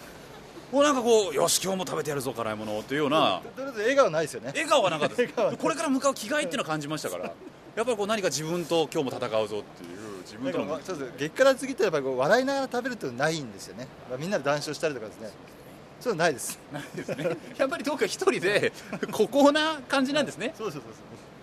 [0.72, 3.42] もうなんかこうよし今日も食べてやるぞ辛いものっていうような。
[3.56, 4.48] とりあえず笑顔ないですよね。
[4.56, 5.34] 笑顔はなかったです。
[5.34, 5.60] 笑顔はない。
[5.60, 7.26] これから向かう気概っていうのを感じましたから
[7.76, 15.30] やっぱりこう何か自分と今日も戦うぞっていう自分とのかまあちょっと激辛好きってやっぱりこう笑いながら食べるっていうのはないんですよね、まあ、みんなで談笑したりとかですね。
[16.00, 16.58] そうないです。
[16.74, 17.38] ないですね。
[17.58, 18.74] やっぱりどうか一人で
[19.12, 20.54] 孤高な感じなんですね。
[20.58, 20.84] そうですそう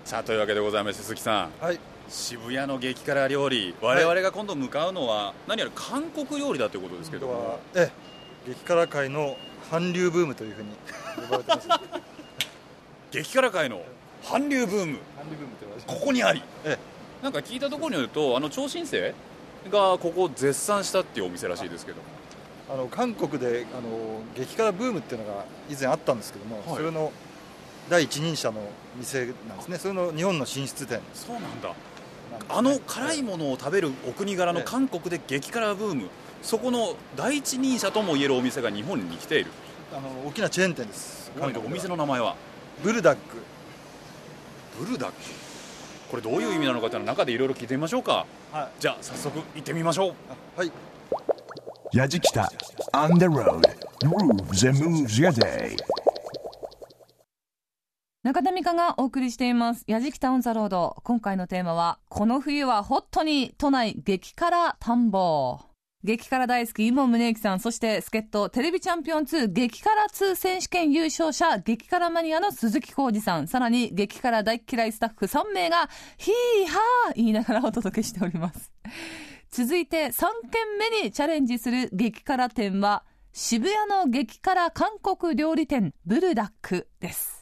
[0.05, 1.51] さあというわけでございまして鈴木さん。
[1.53, 3.75] ですはい渋谷の激辛料理。
[3.81, 7.91] 我々が今度向かうのは何やら韓国料理だということですけどえ
[8.47, 9.37] え激辛界の
[9.71, 10.71] 韓流ブームというふうに
[11.17, 11.69] 呼ばれてます。
[11.69, 11.81] 韓
[13.11, 13.83] 激辛界の
[14.29, 14.99] 韓流ブーム。
[15.87, 16.43] ここにあり。
[16.65, 16.79] え
[17.23, 19.13] なんか聞いたところによるとあの超新星
[19.71, 21.99] がここを絶賛したっていうお店らしいですけど。
[21.99, 22.19] も
[22.71, 26.77] あの韓国であの激辛ブームっていうのが以前あったんですけども、はい。
[26.77, 27.13] それの
[27.89, 28.61] 第一人者の
[28.97, 29.79] 店なんですね。
[29.79, 31.01] それの日本の進出店。
[31.15, 31.75] そうなんだ
[32.49, 34.65] あの辛いものを食べるお国柄のええ。
[34.65, 36.09] 韓国で激辛ブーム
[36.43, 39.51] そこの第一人者ともいえるお店が日本に来ている。
[39.93, 41.31] あの大きなチェーン店です。
[41.41, 42.37] お店の名前は？
[42.83, 43.21] ブルダック。
[44.79, 45.17] ブルダック？
[46.11, 48.25] これどういう意味なのかというのは中でいろいろ聞いてみましょうか。
[48.53, 48.69] はい。
[48.81, 50.15] じゃあ早速行ってみましょう。
[50.57, 50.73] あはい。
[51.93, 52.47] Yajikita
[52.93, 53.63] on the road
[54.01, 55.77] grooves and moves your day.
[58.29, 59.85] 中田美香がお送りしています。
[59.87, 60.97] やじきたオンザロード。
[61.03, 65.61] 今回のテーマは、この冬はホットに都内激辛探訪。
[66.05, 75.89] 激辛大好き、今宗之さん、そして助っ人、テレビチャンピオン2激辛2選手権優勝者、激辛マニアの鈴木浩二さん、さらに激辛大嫌いスタッフ3名が、
[76.19, 78.71] ヒーハー言いながらお届けしております。
[79.51, 87.38] 続いて3軒目にチャレンジする激辛店は、渋谷の激辛韓国料理店、ブルダックです。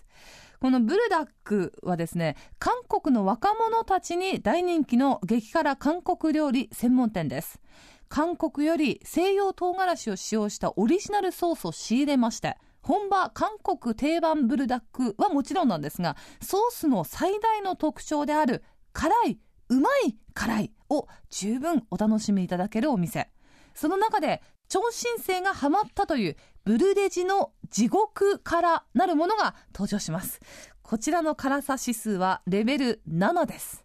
[0.60, 7.60] このブルダックはですね、韓国の若者たちに大人気の激辛韓国料理専門店です。
[8.08, 19.38] 韓国より西洋唐辛子を使用したオリジナルソースを仕入れまして、本場韓国定番ブルダックはもちろんなんですが、ソースの最大の特徴である辛い、
[19.68, 23.30] うまい辛いを十分お楽しみいただけるお店。
[23.74, 30.40] その中で、超新星がハマったというブルデジの地獄辛なるものが登場します。
[30.82, 33.84] こちらの辛さ指数はレベル7です。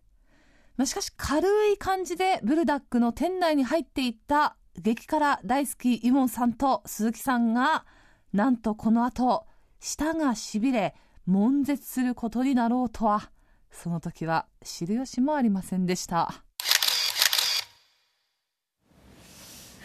[0.77, 7.85] まあ、しかし軽い感じでブルダックの店内に入っていった激辛大好きイモンさんと鈴木さんが
[8.33, 9.45] なんとこの後
[9.79, 13.31] 舌がしびれ悶絶することになろうとは
[13.69, 16.43] その時は知る由もありませんでした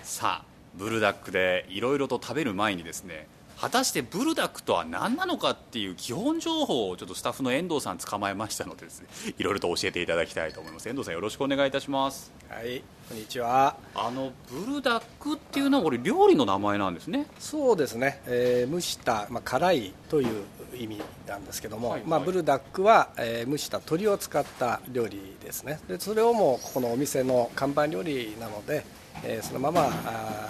[0.02, 3.26] さあブルダックでいろいろと食べる前にですね
[3.66, 10.88] 果たしてブルダックとは何なのかっていう基本情報をちょっとスタッフの遠藤さん捕まえましたのでですね いろいろと教えていただきたいと思います。
[10.88, 12.32] 遠藤さんよろしくお願いいたします。
[12.48, 13.76] はいこんにちは。
[13.96, 17.26] あのブルダックっていうのはこれ料理の名前なんですね。
[17.40, 20.44] そうですね、えー蒸した、まあ、辛いという
[20.78, 22.08] 意味なんですけども、はいはい。
[22.08, 25.80] まあ、ブルダックは、えー蒸した鶏を使った料理ですね。
[25.88, 28.86] でそれをもうここのお店の看板料理なので、
[29.24, 30.48] えーそのままあ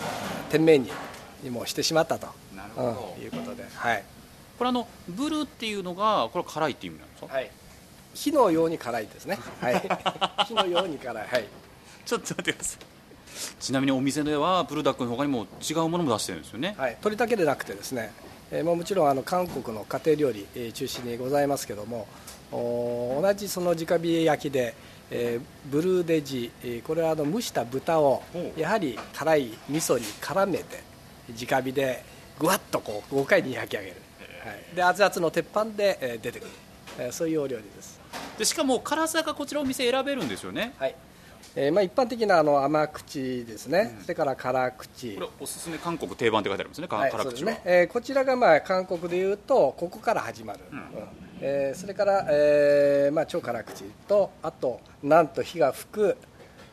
[0.51, 0.91] ー店名に
[1.43, 2.29] にもしてしまったと
[2.77, 4.05] なるほどうんいうことで、はい。
[4.59, 7.51] これあのブルっていうのがこれ辛いっていう意味なんですか、はい、
[8.15, 9.83] 火のように辛いですね、はい、
[10.49, 11.45] 火のように辛い、はい、
[12.05, 12.97] ちょっと待ってください。
[13.61, 18.11] ちなみにお店ではブルダックの他にも違うものも出してるんですよね、はい、鶏だけでなくてですね、
[18.51, 22.07] えーもちろんあの韓国の家庭料理、えー中心にございますけども
[22.51, 24.75] お同じその直火焼きで、
[25.11, 28.23] えーブルーデジ、えーこれはあの蒸した豚を
[28.57, 30.83] やはり辛い味噌に絡めて
[31.39, 32.03] 直火で
[32.39, 33.97] ぐわっとこう豪快に焼き上げる、
[34.45, 36.51] はい、で熱々の鉄板で、えー出てくる、
[36.99, 38.01] えーそういうお料理です。
[38.39, 40.75] でしかも辛さがこちらお店選べるんですよね。
[40.79, 40.95] はい。
[41.55, 45.15] えーまあ、一般的なあの甘口ですね、それから辛口。
[45.15, 50.83] これおすすめ韓国定番って書いてありますね、かはい、辛口は、ね、えーこちらがまあ韓国でいうとここから始まる、うん。
[51.41, 56.17] えーそれから、えーまあ、超辛口とあとなんと火が吹く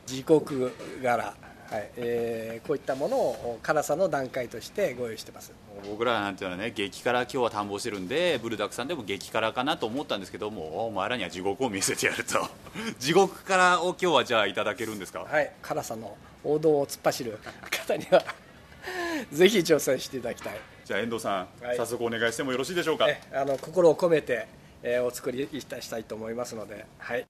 [0.05, 1.33] 地獄柄、
[1.73, 5.51] はいえーこういったものを辛さの段階としてご用意してます。
[5.89, 12.47] 僕らなんていうのはね激辛今日は探訪してるんでブルダックさんでも激辛かなと思ったんですけどもお前らには地獄を見せてやると。
[12.99, 15.21] 地獄辛を今日はじゃあいただけるんですか？
[15.21, 17.39] はい辛さの王道を突っ走る
[17.71, 18.23] 方には
[19.33, 20.59] ぜひ挑戦していただきたい。
[20.85, 21.77] じゃあ遠藤さん、はい。
[21.77, 23.09] 早速お願いしてもよろしいでしょうか？
[23.09, 24.47] えあの心を込めて、
[24.83, 27.25] えーお作りいたしたいと思いますのではい。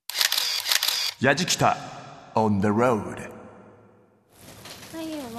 [1.21, 1.77] やじきた
[2.35, 3.42] on the road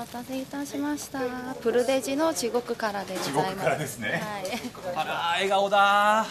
[0.05, 1.21] 待たせいたしました。
[1.63, 3.31] プルデジの地獄からでございます。
[3.31, 4.21] 地獄からですねはい。
[4.97, 6.27] あら笑顔だ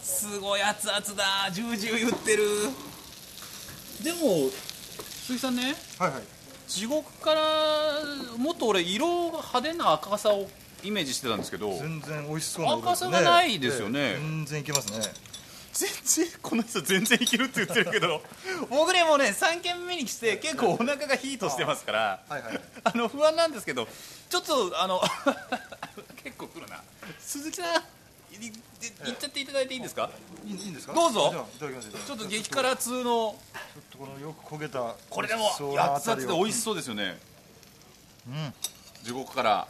[0.00, 2.44] すごい熱々だジュージュー言ってる
[4.04, 4.48] でも
[5.26, 6.22] 鈴木さんねはいはい
[6.68, 7.40] 地獄から
[8.36, 10.46] もっと俺色が派手な赤さを
[10.82, 15.00] イメージしてたんですけど全然美味しそうな赤さがないですよねええ全然いけますね
[15.74, 15.88] 全
[16.26, 18.22] 然この人全然いけるって言ってるけど
[18.70, 22.42] 僕ねもうね3軒目に来て結構お腹がヒートしてますからはい。
[22.42, 22.60] はい。
[22.84, 23.86] あの不安なんですけど
[24.30, 25.00] ちょっとあの
[26.22, 26.80] 結構来るな。
[27.18, 27.82] 鈴木さん
[28.36, 28.52] いっ
[29.18, 30.10] ちゃっていただいていいですか？
[30.44, 30.92] いいんですか？
[30.94, 31.46] どうぞ。
[31.58, 33.02] ちょっと激辛通の。
[33.04, 33.36] ちょ
[33.80, 35.50] っとこのよく焦げたこれでも
[35.94, 37.18] 熱々で美味しそうですよね。
[38.28, 38.54] うん。
[39.02, 39.68] 地獄から。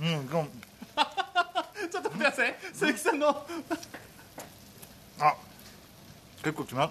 [0.00, 0.48] うんごん。
[1.90, 2.56] ちょっと待ってください。
[2.72, 3.46] 鈴木さんの
[5.24, 5.36] あ
[6.42, 6.90] 結構きま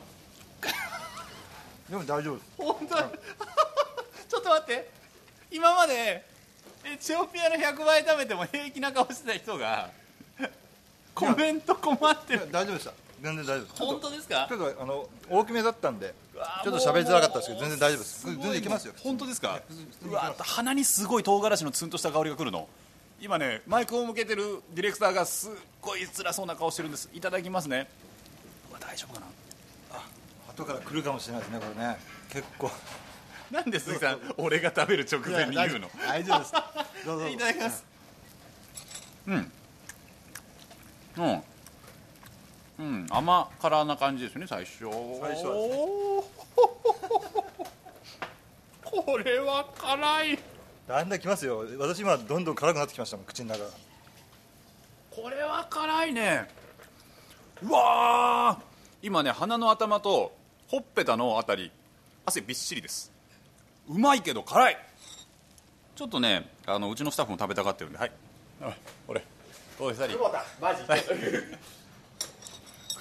[1.89, 2.47] でも大丈夫です。
[2.57, 2.95] 本当？
[4.29, 4.89] ちょっと待って。
[5.51, 6.25] 今まで
[6.85, 9.89] エチオピアの100倍食べても平気な顔してた人が
[11.13, 12.47] コメント困ってる。
[12.49, 13.75] 大丈夫でした全然大丈夫です。
[13.83, 14.45] 本当ですか？
[14.47, 18.19] ちょっとあの大きめだったんでわちょっと喋りづらかったですけど全然大丈夫です。
[18.21, 18.93] すごい全然いけますよ。
[19.03, 19.59] 本当ですか？
[19.69, 22.69] 然うわ鼻にすごい唐辛子のツンとした香りが来るの。
[23.19, 27.09] 今ねマイクを向けてるディレクターがすっごい辛そうな顔してるんです。
[27.13, 27.89] いただきますね
[28.81, 29.25] 大丈夫かな？
[30.49, 31.97] 後から来るかもしれないですねこれね。
[32.29, 32.69] 結構。
[33.51, 35.89] なんで鈴木さん俺が食べる直前に言うの？
[36.07, 36.39] 大丈夫。
[36.39, 36.53] です。
[37.05, 37.27] どうぞ。
[37.29, 37.83] いただきます。
[39.27, 39.51] うん。
[41.17, 41.43] うん。
[42.79, 43.07] うん。
[43.09, 44.79] 甘辛な感じですね最初。
[44.79, 45.45] 最初はです
[49.05, 50.39] これは辛い。
[50.87, 51.65] だんだんきますよ。
[51.77, 53.69] 私今どんどん辛くなってきましたもん口の中が。
[55.11, 56.49] これは辛いね。
[57.61, 58.70] うわー
[59.03, 60.31] 今ね鼻の頭と
[60.67, 61.71] ほっぺたのあたり
[62.25, 63.11] 汗びっしりです。
[63.89, 64.77] うまいけど辛い。
[65.95, 68.11] ちょっとねあのうちのスタッフも食べたがってるんではい。
[68.61, 68.73] あ
[69.07, 69.23] これ。
[69.79, 70.15] どうでしたり
[70.61, 70.95] マジ久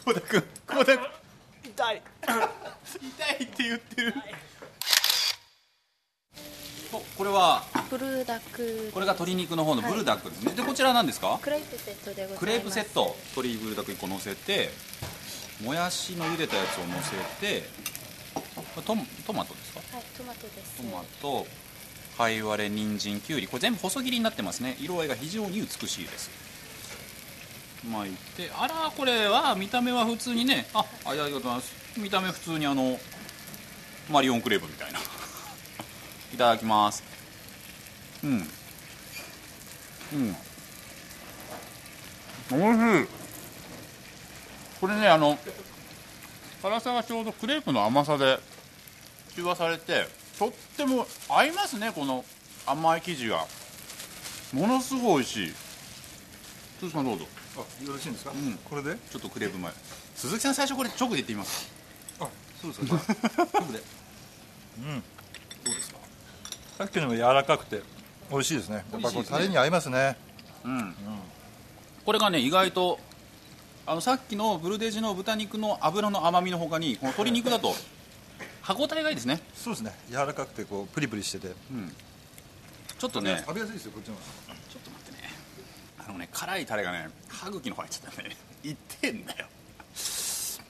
[0.06, 1.06] 保田君久保田君
[1.64, 2.02] 痛い。
[3.00, 4.14] 痛いって言ってる。
[6.92, 7.62] おこれは？
[7.90, 8.90] ブルダック。
[8.94, 11.38] これが鶏肉の方のブルダックですね、でこちら何ですか？
[11.42, 12.40] クレープセットでございます。
[12.40, 13.14] クレープセット。
[13.36, 14.70] 鶏ブルダック1個乗せて
[15.62, 17.64] もやしの茹でたやつを乗せて
[18.74, 19.80] トトマトですか？
[19.96, 20.76] はい、トマトです。
[20.76, 21.46] トマト
[22.16, 23.46] 貝割れ人参きゅうり。
[23.46, 24.76] これ全部細切りになってますね。
[24.80, 26.30] 色合いが非常に美しいです。
[27.90, 31.72] 巻いてあらこれは見た目は普通にねあありがとうございます。
[31.98, 32.98] 見た目普通にあの
[34.10, 34.98] マリオンクレープみたいな。
[36.34, 37.02] いただきます。
[38.22, 38.48] うん。
[40.12, 40.36] うん。
[42.52, 42.56] お
[43.02, 43.19] いしい
[44.80, 45.38] これねあの
[46.62, 48.38] 辛さがちょうどクレープの甘さで
[49.36, 50.06] 中和されて
[50.38, 52.24] とっても合いますねこの
[52.66, 53.46] 甘い生地が。
[54.52, 55.54] ものすごい美味しい。
[56.80, 57.26] 鈴木さんどうぞ。
[57.56, 58.34] あよろしいんですか、ん。
[58.68, 58.96] これで？
[59.10, 59.72] ちょっとクレープ前。
[60.16, 61.70] 鈴木さん最初これ直で言ってみます。
[62.18, 62.28] あ
[62.60, 63.46] そうですか。
[63.60, 63.82] 直で。
[64.78, 65.02] うん。
[65.64, 65.98] どうですか？
[66.78, 67.82] さっきのも柔らかくて
[68.30, 68.84] 美味しいですね。
[68.92, 70.16] やっぱこれタレに合いますね。
[70.64, 70.94] うん、
[72.04, 72.98] これがね意外と
[73.90, 77.74] あのさっきのブルデジの豚肉の脂の甘みのほかにこの鶏肉だと
[78.62, 79.40] 歯ごたえがいいですね。
[79.52, 79.92] そうですね。
[80.08, 81.48] 柔らかくてこうプリプリしてて。
[81.48, 85.28] ちょっとね食べやすいですよこっちのちょっと待ってね。
[85.98, 88.36] あのね辛いタレがね歯茎の方入っちゃったね。
[88.62, 89.48] いってんだよ。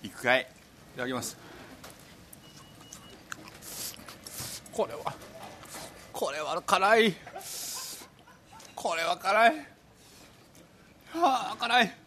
[0.03, 0.41] いくかい。
[0.41, 1.37] いただきます。
[4.73, 5.15] これは
[6.11, 7.15] これは辛い。
[8.75, 9.59] これは辛い。
[11.13, 12.00] はあ辛い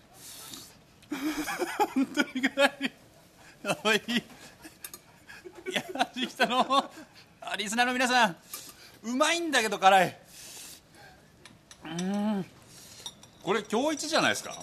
[1.93, 2.91] 本当に辛い
[3.63, 3.97] やばい。
[3.97, 5.82] いや
[6.15, 6.65] できたの？
[7.41, 8.36] あリスナーの皆さん。
[9.04, 10.17] うまいんだけど辛い。
[11.86, 12.45] うん。
[13.43, 14.54] これ今日一じゃないですか？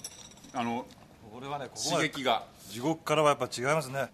[0.53, 0.87] あの
[1.33, 2.45] これはねここ刺激が。
[2.69, 4.11] 地獄からはやっぱ違いますね。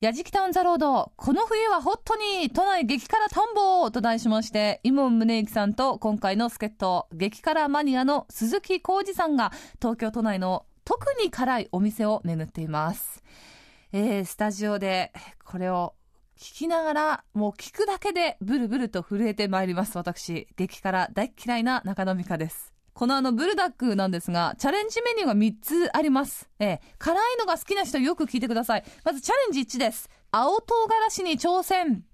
[0.00, 13.22] やじきたオンザロード、この冬はホットに都内激辛田んぼと題しまして、イモン宗行さんと今回の助っ人、激辛マニアの鈴木浩二さんが東京都内の特に辛いお店を巡っています。
[13.92, 15.12] えー、スタジオで
[15.44, 15.94] これを
[16.38, 19.98] 聞きながら、もう聞くだけでブルブルと震えてまいります。
[19.98, 22.72] 私、激辛大嫌いな中野美香です。
[22.94, 26.48] このあのブルダックなんですが、チャレンジメニューが3つあります。
[26.60, 28.84] ええ、辛いのが好きな人よく聞いてください。
[29.04, 30.08] まずチャレンジ1です。
[30.30, 32.04] 青唐辛子に挑戦。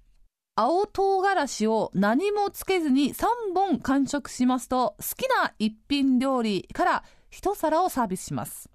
[0.55, 7.03] 青唐辛子を何もつけずに3本完食しますと、好きな一品料理から
[7.33, 8.69] 一皿をサービスします。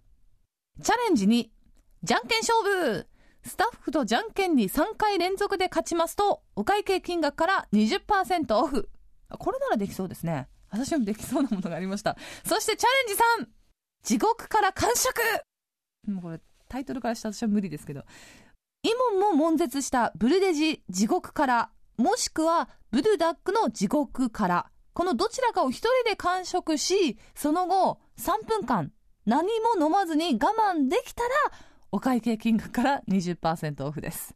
[0.82, 1.48] チャレンジ2、
[2.02, 3.06] じゃんけん勝負
[3.44, 8.88] スタッフとじゃんけんに3回連続で勝ちますと、お会計金額から20%オフ。
[9.38, 10.48] これならできそうですね。
[10.70, 12.16] 私もできそうなものがありました。
[12.44, 13.48] そしてチャレンジ3、
[14.02, 15.20] 地獄から完食
[16.08, 18.02] もうこれタイトルからした私は無理ですけど。
[18.82, 28.92] イモンも悶絶したブルデジ地獄から、もしくはブルダックの地獄から、このどちらかを一人で完食し、その後3分間
[29.26, 29.46] 何
[29.78, 31.28] も飲まずに我慢できたら、
[31.92, 34.34] お会計金額から20%オフです。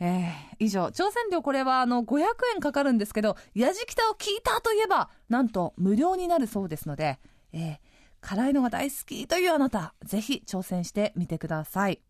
[0.00, 2.24] えー、以上、挑戦料これはあの500
[2.54, 7.20] 円かかるんですけど、やじきたを聞いたといえば、なんと無料になるそうですので、
[7.52, 7.78] えー、
[8.20, 12.00] 辛いのが大好きというあなた、ぜひ挑戦してみてください。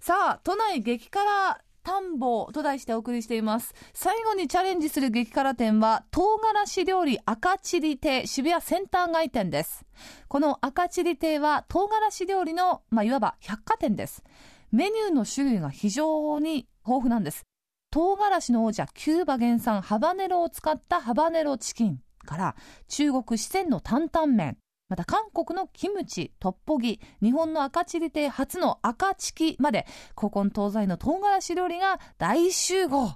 [0.00, 3.74] さあ、都内激辛田んぼと題してお送りしています。
[3.92, 9.84] 最後にチャレンジする激辛店は、唐辛子料理赤チリ亭渋谷センター街店です。
[10.28, 14.24] この赤チリ亭は唐辛子料理の、まあ、いわば百貨店です。
[14.72, 17.44] メニューの種類が非常に豊富なんです。
[17.90, 22.56] 唐辛子の王者キューバ原産ハバネロを使ったハバネロチキンから
[22.88, 24.56] 中国四川の担々麺
[24.94, 33.10] また韓国のキムチ、トッポギ、日本の赤チリ亭初の赤チキまで古今東西の唐辛子料理が大集合。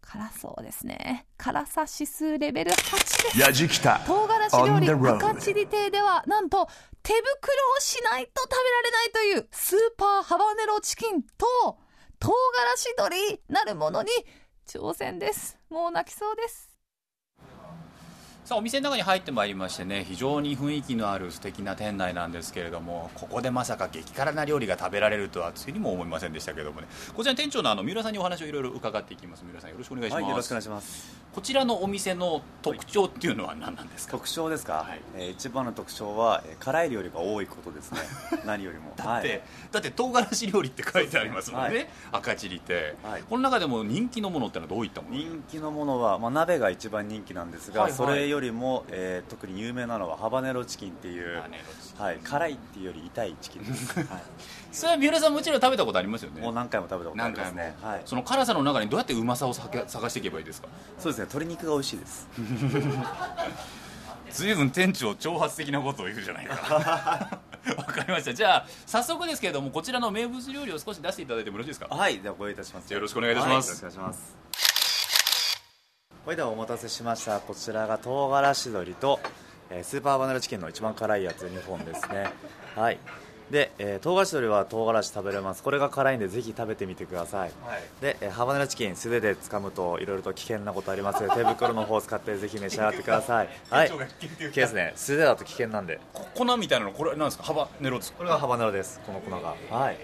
[0.00, 1.26] 辛そうですね。
[1.36, 2.76] 辛さ指数レベル8で
[3.32, 3.38] す。
[4.06, 6.68] 唐辛子料理赤チリ亭ではなんと
[7.02, 7.24] 手袋
[7.76, 11.44] をしないと食べられないというスーパーハバネロチキンと
[12.20, 14.10] 唐辛子鶏なるものに
[14.68, 15.58] 挑戦です。
[15.70, 16.75] もう泣きそうです
[18.46, 26.86] さあお店の中に入ってまいりましてね非常に雰囲気のある素敵な店内なんですけれどもここでまさか激辛な料理が食べられるとはついにも思いませんでしたけれどもね。
[27.12, 29.42] こちらの店長のあの三浦さんにお話をいろいろ伺っていきます。
[29.44, 31.16] 三浦さんよろしくお願いします、はい、よろしくお願いします。
[31.34, 34.12] こちらのお店の特徴っていうのは何なんですか？
[34.12, 35.00] 特徴ですか、はい。
[35.16, 37.98] えー一番の特徴は、えー辛い料理が多いことですね。
[38.46, 38.92] 何よりも。
[38.94, 39.42] だって、はい。
[39.72, 41.88] だって唐辛子料理って書いてありますもんね、はい。
[42.12, 43.22] 赤チリって、はい。
[43.28, 45.16] この中でも人気のものってのはどういったもの？
[45.16, 47.98] 人気のものは、まあ、鍋が一番人気なんですが、はいはい。
[47.98, 51.42] それよりも、えー特に有名なのはハバネロチキンっていう
[51.98, 54.06] はい、辛いっていうより痛いチキンです、 はい、
[54.70, 56.40] それは三浦さんもちろん食べたことありますよね。
[56.42, 60.68] もう何回も食べたことありますね、はい、その辛さの中にどうやってうまさを探探していけばいいですか？
[60.98, 62.28] そうですね鶏肉が美味しいです。
[64.30, 66.54] 随分店長挑発的なことを言うじゃないか。
[67.76, 68.34] わかりました。
[68.34, 71.86] じゃあ早速ですけれどもこちらの名物料理を少し出していただいてもよろしいですか？
[71.94, 72.92] はいではご用意いたします。
[72.92, 73.70] よろしくお願いいたします。
[73.72, 74.45] はい、よろしくお願いします
[76.26, 77.38] はいではお待たせしました。
[77.38, 79.20] こちらが唐辛子鶏と、
[79.70, 82.26] えースーパーバナナチキンの一番辛いやつ2本ですね。
[82.74, 82.98] はい。
[83.48, 85.62] で、えー、唐辛子鶏は唐辛子食べれます。
[85.62, 87.52] これが辛いんでぜひ食べてみてください、
[88.00, 93.48] で、えーハバネロチキン素手で掴むといろいろと危険なことありますので手袋の方を使ってぜひ召し上がってください。
[93.70, 93.88] はい。
[93.88, 93.94] 危
[94.28, 94.94] 険ですね。
[94.96, 96.00] 素手だと危険なんで。
[96.34, 97.44] 粉みたいなのこれなんですか？
[97.44, 98.18] 幅ネロですか？
[98.18, 99.00] これがハバネロです。
[99.06, 99.54] この粉が。
[99.70, 99.96] はい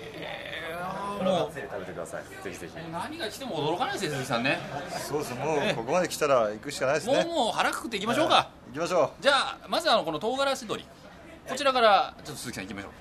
[1.19, 4.59] これもうをぜひ食べてくださいぜひぜひ何が来ても驚かないですよ鈴木さんね。
[4.91, 7.15] そうですもうここまで来たら行くしかないですね。
[7.17, 10.85] もうもう腹くくっていきましょうか、行きましょじゃあまずあのこの唐辛子鶏。
[11.49, 12.93] こちらからちょっと鈴木さん行きましょう。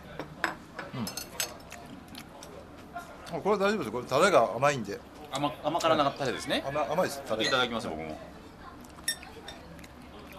[3.31, 4.99] うもうこれ大丈夫ですこれタレが甘いんで。
[5.31, 7.49] 甘甘辛なタレですね、甘甘いですタレが。
[7.49, 8.17] いただきます僕も。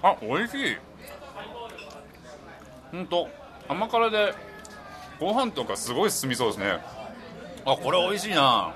[0.03, 0.77] あ美味しい。
[2.91, 3.29] 本当
[3.69, 4.35] 甘辛で
[5.19, 6.81] ご飯とかすごい進みそうですね
[7.65, 8.75] あこれ美味しいな。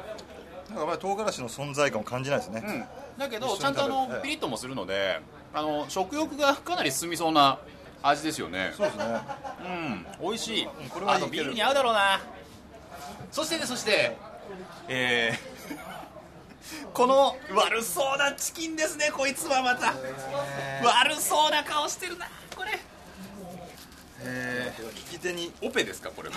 [0.74, 2.84] なんかり唐辛子の存在感を感じないですね、うん、
[3.18, 5.20] だけどちゃんとあのピリッともするので
[5.54, 7.58] あの食欲がかなり進みそうな
[8.02, 8.72] 味ですよね。
[8.76, 9.04] そうですね。
[10.20, 10.28] うん。
[10.28, 10.66] 美味しい。
[10.90, 12.20] これはいいあとビールに合うだろうな。
[13.30, 14.16] そしてねそして
[14.88, 15.56] えー
[16.92, 19.10] この悪そうなチキンですね。
[19.12, 19.94] こいつはまた。
[20.82, 22.26] 悪そうな顔してるな
[22.56, 22.70] これ。
[24.22, 24.55] え
[24.94, 26.34] 利き手にーオペですかこれは。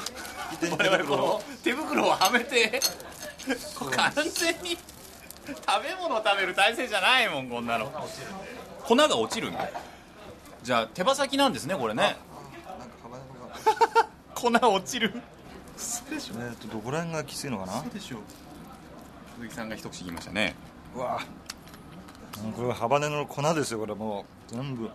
[0.52, 2.10] 利き手に我々この手袋を？
[2.12, 2.80] はめて
[3.96, 7.92] 完全に食べ物を食べる体勢じゃないもんこんなの。
[8.84, 9.70] 粉が落ちるんだ。
[10.64, 12.18] じゃあ手羽先なんですねこれね。
[14.36, 15.14] 粉落ちる。
[15.78, 17.82] 嘘でしょえーとどこら辺がきついのかな？
[17.94, 18.18] でしょ
[19.38, 20.56] 鈴木さんが一口言いましたね。
[20.96, 21.20] うわ。
[22.44, 24.54] うんこれはハバネロの粉ですよこれもう。
[24.54, 24.90] 全部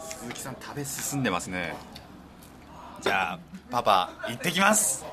[0.00, 1.74] 鈴木さん食べ進んでますね。
[3.00, 3.38] じゃあ
[3.70, 5.04] パパ行ってきます。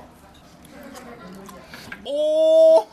[2.06, 2.88] おお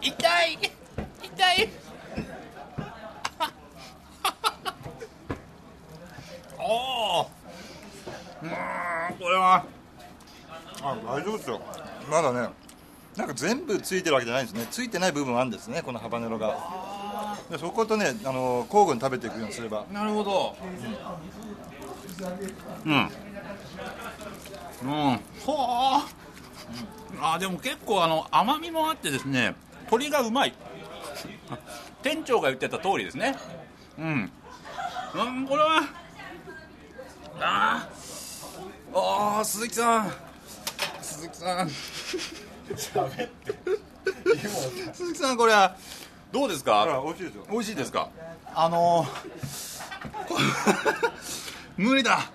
[0.00, 0.58] 痛い！
[1.22, 1.68] 痛い！
[6.58, 7.30] おお
[8.42, 8.48] うん
[9.18, 9.64] これは。
[10.82, 11.60] あ大丈夫ですよ。
[12.10, 12.48] まだね
[13.16, 14.66] なんか全部ついてるわけじゃないんですね。
[14.70, 17.38] ついてない部分あるんですねこのハバネロが。
[17.50, 19.84] でそことねあの交互に食べていくようにすれば。
[19.92, 20.56] なるほど。
[22.86, 22.92] うん。
[22.94, 25.20] うん。
[25.44, 26.06] ほあ
[27.20, 30.54] あでも結構あの甘みもあってですね鶏がうまい。
[32.02, 33.36] 店長が言ってた通りですね。
[33.98, 34.32] うん。
[35.14, 35.82] うんこれは。
[37.40, 38.98] あー。
[38.98, 40.12] あー鈴木さん。
[41.02, 41.68] 鈴木さん
[42.74, 43.54] 喋って。
[44.94, 45.76] 鈴木さんこれは
[46.32, 46.82] どうですか？
[46.82, 47.46] あ美味しいですよ。
[47.50, 48.08] 美味しいですか？
[48.54, 49.08] あのー
[50.28, 50.36] こ
[51.76, 52.30] 無理だ。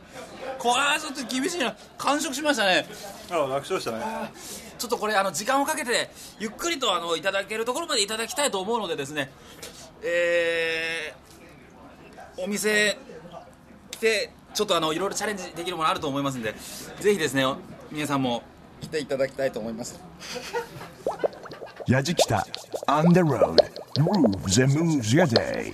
[0.57, 1.75] これはちょっと厳しいな。
[1.97, 2.87] 完食しましたね。
[3.29, 4.03] あ楽勝でしたね。
[4.77, 6.09] ちょっとこれあの時間をかけて
[6.39, 9.31] ゆっくりとあのいただけるところまでいただきたいと思うのでですね。
[10.03, 12.97] えー、お店
[13.91, 16.53] 来てちょっとあのいろいろチャレンジできるものあると思いますんで
[16.99, 17.43] ぜひですね
[17.91, 18.43] 皆さんも
[18.81, 19.99] 来ていただきたいと思います。
[21.87, 22.45] やじきた
[22.87, 23.55] On the road
[23.95, 25.71] grooves and moves your day.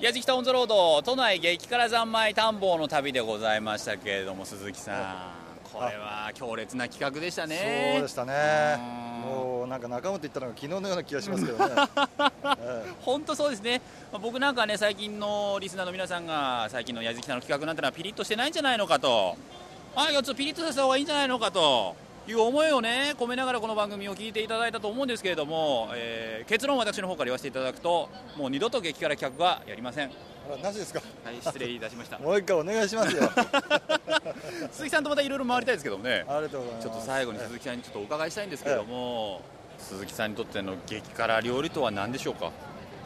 [0.00, 7.92] 矢敷タウンズロード都内激辛三昧探訪の旅でございましたけれども鈴木さんこれは強烈な企画でしたね。
[7.94, 9.08] そうでしたね。
[9.28, 11.74] もうなんか仲間と言ったのが昨日のような気がしますけどね、
[12.58, 19.36] え 本当そうですね、まあ僕なんかね、最近のリスナーの皆さんが、最近の矢敷さんの企画なんてのはピリッとしてないんじゃないのかと、
[19.94, 21.96] あちょっとピリッとさせた方がいいんじゃないのかと
[22.28, 30.08] いう思いをね、込めながらこの番組を聞いていただいたと思うんですけれども、えー結論、私の方から言わせていただくと、もう二度と激辛企画はやりません。
[30.08, 30.10] あ
[30.50, 31.00] らなしですか？
[31.24, 32.18] はい、失礼いたしました。
[32.20, 33.30] もう一回お願いしますよ
[34.72, 36.24] 鈴木さんとまたいろいろ回りたいですけどもね。
[36.28, 39.40] ありがとうございますちょっと最後に鈴木さんにちょっとお伺いしたいんですけれども、
[39.78, 42.50] 鈴木さんにとっての激辛料理とは何でしょうか？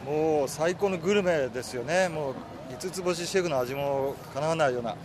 [0.04, 2.34] もう最高のグルメですよねもう
[2.72, 4.96] 五つ星シェフの味もかなわないような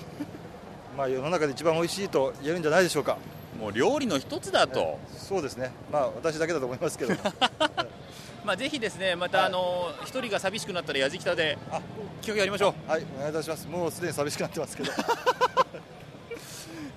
[0.97, 3.15] まあ世の中で一番美味しいと言えるんじゃないでしょうか
[3.60, 5.72] もう料理の一つだと、そうですね。
[5.91, 7.16] まあ私だけだと思いますけど。
[8.45, 11.58] まあぜひですねまたあの一人が寂しくなったらやじきたで
[12.22, 12.89] 企画やりましょう。
[12.89, 13.68] はいお願いいたします。
[13.68, 14.91] もうすでに寂しくなってますけど。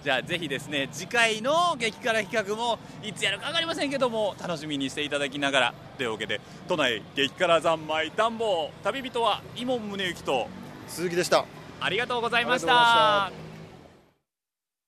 [0.05, 5.75] じゃあぜひですね次回の激辛企画もいつやるか分かりませんけども楽しみにしていただきながら。
[5.99, 10.49] というわけで都内激辛三昧探訪旅人は伊門宗行と。
[10.89, 11.45] 鈴木でした。
[11.81, 13.50] ありがとうございました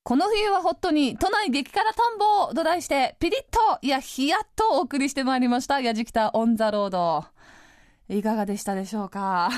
[0.03, 7.23] この冬はホットに都内激辛探訪と題してピリッといやヒヤッとお送りしてまいりましたやじきたオンザロード。
[8.09, 9.49] いかがでしたでしょうか？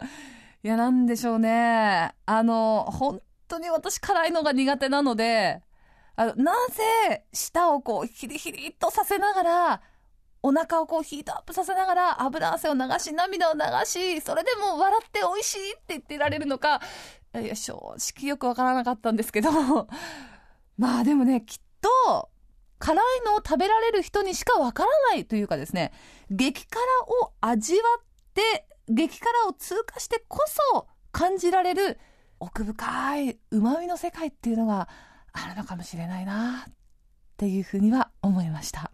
[0.62, 2.14] いやなんでしょうね。
[2.26, 5.62] あの本当に私辛いのが苦手なので
[6.14, 9.80] あのなぜ舌をこうヒリヒリっとさせながら
[10.42, 16.80] お腹をこうヒートアップさせながら油汗を流し、涙を流し、それでも笑って美味しいって言ってられるのか、
[17.40, 19.50] いや、正直よくわからなかったんですけど、
[20.78, 22.30] まあでもね、きっと、
[22.78, 25.92] 辛いのを食べられる人にしかわからないというかですね、
[26.30, 26.82] 激辛
[27.22, 30.38] を味わって、激辛を通過してこ
[30.72, 31.98] そ感じられる
[32.38, 34.88] 奥深い旨味の世界っていうのが
[35.32, 36.72] あるのかもしれないなっ
[37.36, 38.92] ていうふうには思いました。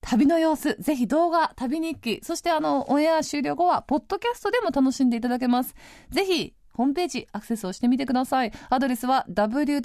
[0.00, 5.74] 旅の様子、ぜひ動画、旅日記、そしてあの、オンエア終了後は、ポッドキャストでも楽しんでいただけます。
[6.10, 8.52] ぜひ、ホームページアクセスをしてみてください。
[8.70, 9.76] アドレスは www.jfn.co.jp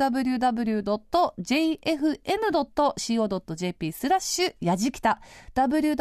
[3.91, 5.19] スラッシュやじきた
[5.55, 5.99] www.jfn.co.jp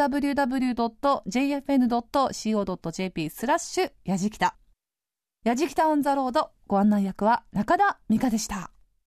[3.31, 4.55] スラッシュやじきた
[5.43, 8.69] やじきたオンザロードご案内役は中田美香でした。